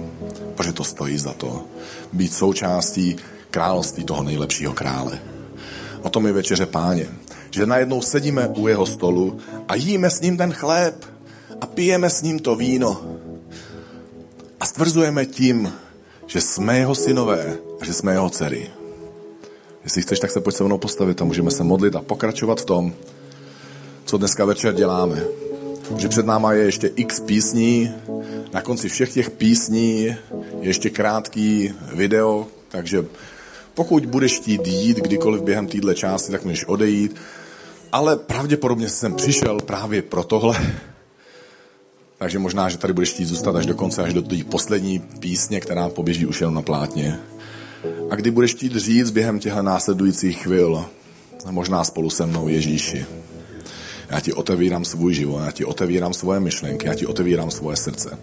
Protože 0.54 0.72
to 0.72 0.84
stojí 0.84 1.18
za 1.18 1.32
to. 1.32 1.64
Být 2.12 2.34
součástí 2.34 3.16
království 3.50 4.04
toho 4.04 4.22
nejlepšího 4.22 4.72
krále. 4.72 5.18
O 6.02 6.10
tom 6.10 6.26
je 6.26 6.32
večeře 6.32 6.66
páně 6.66 7.08
že 7.52 7.66
najednou 7.66 8.02
sedíme 8.02 8.48
u 8.48 8.68
jeho 8.68 8.86
stolu 8.86 9.38
a 9.68 9.74
jíme 9.74 10.10
s 10.10 10.20
ním 10.20 10.36
ten 10.36 10.52
chléb 10.52 11.04
a 11.60 11.66
pijeme 11.66 12.10
s 12.10 12.22
ním 12.22 12.38
to 12.38 12.56
víno. 12.56 13.00
A 14.60 14.66
stvrzujeme 14.66 15.26
tím, 15.26 15.72
že 16.26 16.40
jsme 16.40 16.78
jeho 16.78 16.94
synové 16.94 17.56
a 17.80 17.84
že 17.84 17.92
jsme 17.92 18.12
jeho 18.12 18.30
dcery. 18.30 18.70
Jestli 19.84 20.02
chceš, 20.02 20.20
tak 20.20 20.30
se 20.30 20.40
pojď 20.40 20.56
se 20.56 20.64
mnou 20.64 20.78
postavit 20.78 21.22
a 21.22 21.24
můžeme 21.24 21.50
se 21.50 21.64
modlit 21.64 21.96
a 21.96 22.02
pokračovat 22.02 22.60
v 22.60 22.64
tom, 22.64 22.94
co 24.04 24.18
dneska 24.18 24.44
večer 24.44 24.74
děláme. 24.74 25.24
Že 25.96 26.08
před 26.08 26.26
náma 26.26 26.52
je 26.52 26.64
ještě 26.64 26.86
x 26.86 27.20
písní, 27.20 27.90
na 28.52 28.62
konci 28.62 28.88
všech 28.88 29.12
těch 29.12 29.30
písní 29.30 30.04
je 30.04 30.18
ještě 30.60 30.90
krátký 30.90 31.74
video, 31.94 32.46
takže 32.68 33.04
pokud 33.74 34.06
budeš 34.06 34.36
chtít 34.36 34.66
jít 34.66 34.96
kdykoliv 34.96 35.42
během 35.42 35.66
téhle 35.66 35.94
části, 35.94 36.32
tak 36.32 36.44
můžeš 36.44 36.64
odejít 36.64 37.16
ale 37.92 38.16
pravděpodobně 38.16 38.88
jsem 38.88 39.14
přišel 39.14 39.60
právě 39.60 40.02
pro 40.02 40.24
tohle. 40.24 40.56
Takže 42.18 42.38
možná, 42.38 42.68
že 42.68 42.78
tady 42.78 42.92
budeš 42.92 43.10
chtít 43.10 43.24
zůstat 43.24 43.56
až 43.56 43.66
do 43.66 43.74
konce, 43.74 44.02
až 44.02 44.12
do 44.12 44.22
té 44.22 44.36
poslední 44.44 44.98
písně, 44.98 45.60
která 45.60 45.88
poběží 45.88 46.26
už 46.26 46.40
jenom 46.40 46.54
na 46.54 46.62
plátně. 46.62 47.18
A 48.10 48.14
kdy 48.14 48.30
budeš 48.30 48.54
chtít 48.54 48.76
říct 48.76 49.10
během 49.10 49.38
těchto 49.38 49.62
následujících 49.62 50.42
chvil, 50.42 50.84
možná 51.50 51.84
spolu 51.84 52.10
se 52.10 52.26
mnou 52.26 52.48
Ježíši, 52.48 53.06
já 54.10 54.20
ti 54.20 54.32
otevírám 54.32 54.84
svůj 54.84 55.14
život, 55.14 55.40
já 55.44 55.50
ti 55.50 55.64
otevírám 55.64 56.12
svoje 56.12 56.40
myšlenky, 56.40 56.86
já 56.86 56.94
ti 56.94 57.06
otevírám 57.06 57.50
svoje 57.50 57.76
srdce. 57.76 58.18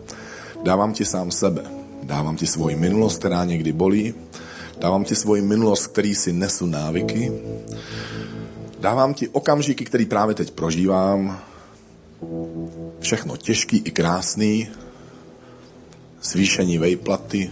Dávám 0.63 0.93
ti 0.93 1.05
sám 1.05 1.31
sebe, 1.31 1.61
dávám 2.03 2.37
ti 2.37 2.47
svoji 2.47 2.75
minulost, 2.75 3.17
která 3.17 3.45
někdy 3.45 3.73
bolí, 3.73 4.13
dávám 4.79 5.03
ti 5.03 5.15
svoji 5.15 5.41
minulost, 5.41 5.87
který 5.87 6.15
si 6.15 6.33
nesu 6.33 6.65
návyky, 6.65 7.31
Dávám 8.79 9.13
ti 9.13 9.27
okamžiky, 9.27 9.85
který 9.85 10.05
právě 10.05 10.35
teď 10.35 10.51
prožívám. 10.51 11.39
Všechno 12.99 13.37
těžký 13.37 13.77
i 13.77 13.91
krásný. 13.91 14.67
Zvýšení 16.21 16.77
vejplaty. 16.77 17.51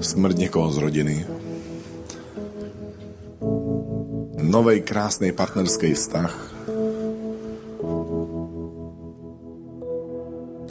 Smrt 0.00 0.38
někoho 0.38 0.72
z 0.72 0.76
rodiny. 0.76 1.26
Novej 4.42 4.80
krásný 4.80 5.32
partnerský 5.32 5.94
vztah. 5.94 6.54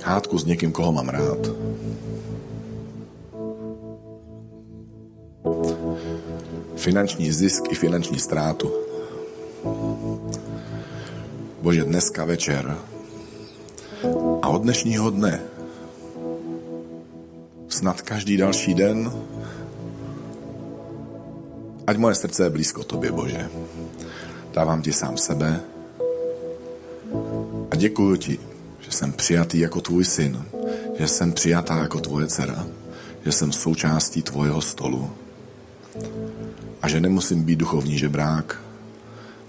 Hádku 0.04 0.38
s 0.38 0.46
někým, 0.46 0.72
koho 0.72 0.92
mám 0.92 1.10
rád. 1.10 1.48
Finanční 6.76 7.32
zisk 7.32 7.64
i 7.70 7.76
finanční 7.76 8.20
ztrátu. 8.20 8.72
Bože, 11.62 11.84
dneska 11.84 12.26
večer 12.26 12.78
a 14.42 14.50
od 14.50 14.62
dnešního 14.62 15.10
dne 15.10 15.42
snad 17.70 18.02
každý 18.02 18.38
další 18.38 18.74
den 18.74 19.12
ať 21.88 21.98
moje 21.98 22.16
srdce 22.16 22.44
je 22.44 22.50
blízko 22.50 22.84
tobě, 22.84 23.12
Bože. 23.12 23.50
Dávám 24.54 24.82
ti 24.82 24.94
sám 24.94 25.18
sebe 25.18 25.60
a 27.72 27.76
děkuji 27.76 28.16
ti, 28.16 28.40
že 28.80 28.92
jsem 28.92 29.14
přijatý 29.14 29.60
jako 29.60 29.82
tvůj 29.82 30.06
syn, 30.06 30.46
že 31.00 31.08
jsem 31.08 31.32
přijatá 31.32 31.78
jako 31.78 32.00
tvoje 32.00 32.28
dcera, 32.28 32.68
že 33.26 33.32
jsem 33.32 33.52
součástí 33.52 34.22
tvojeho 34.22 34.62
stolu 34.62 35.10
a 36.82 36.90
že 36.90 37.02
nemusím 37.02 37.44
být 37.44 37.56
duchovní 37.56 37.98
žebrák 37.98 38.62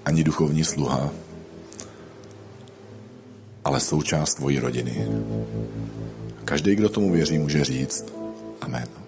ani 0.04 0.24
duchovní 0.24 0.64
sluha, 0.64 1.10
ale 3.64 3.80
součást 3.80 4.34
tvojí 4.34 4.58
rodiny. 4.58 5.08
Každý, 6.44 6.74
kdo 6.74 6.88
tomu 6.88 7.12
věří, 7.12 7.38
může 7.38 7.64
říct 7.64 8.12
Amen. 8.60 9.01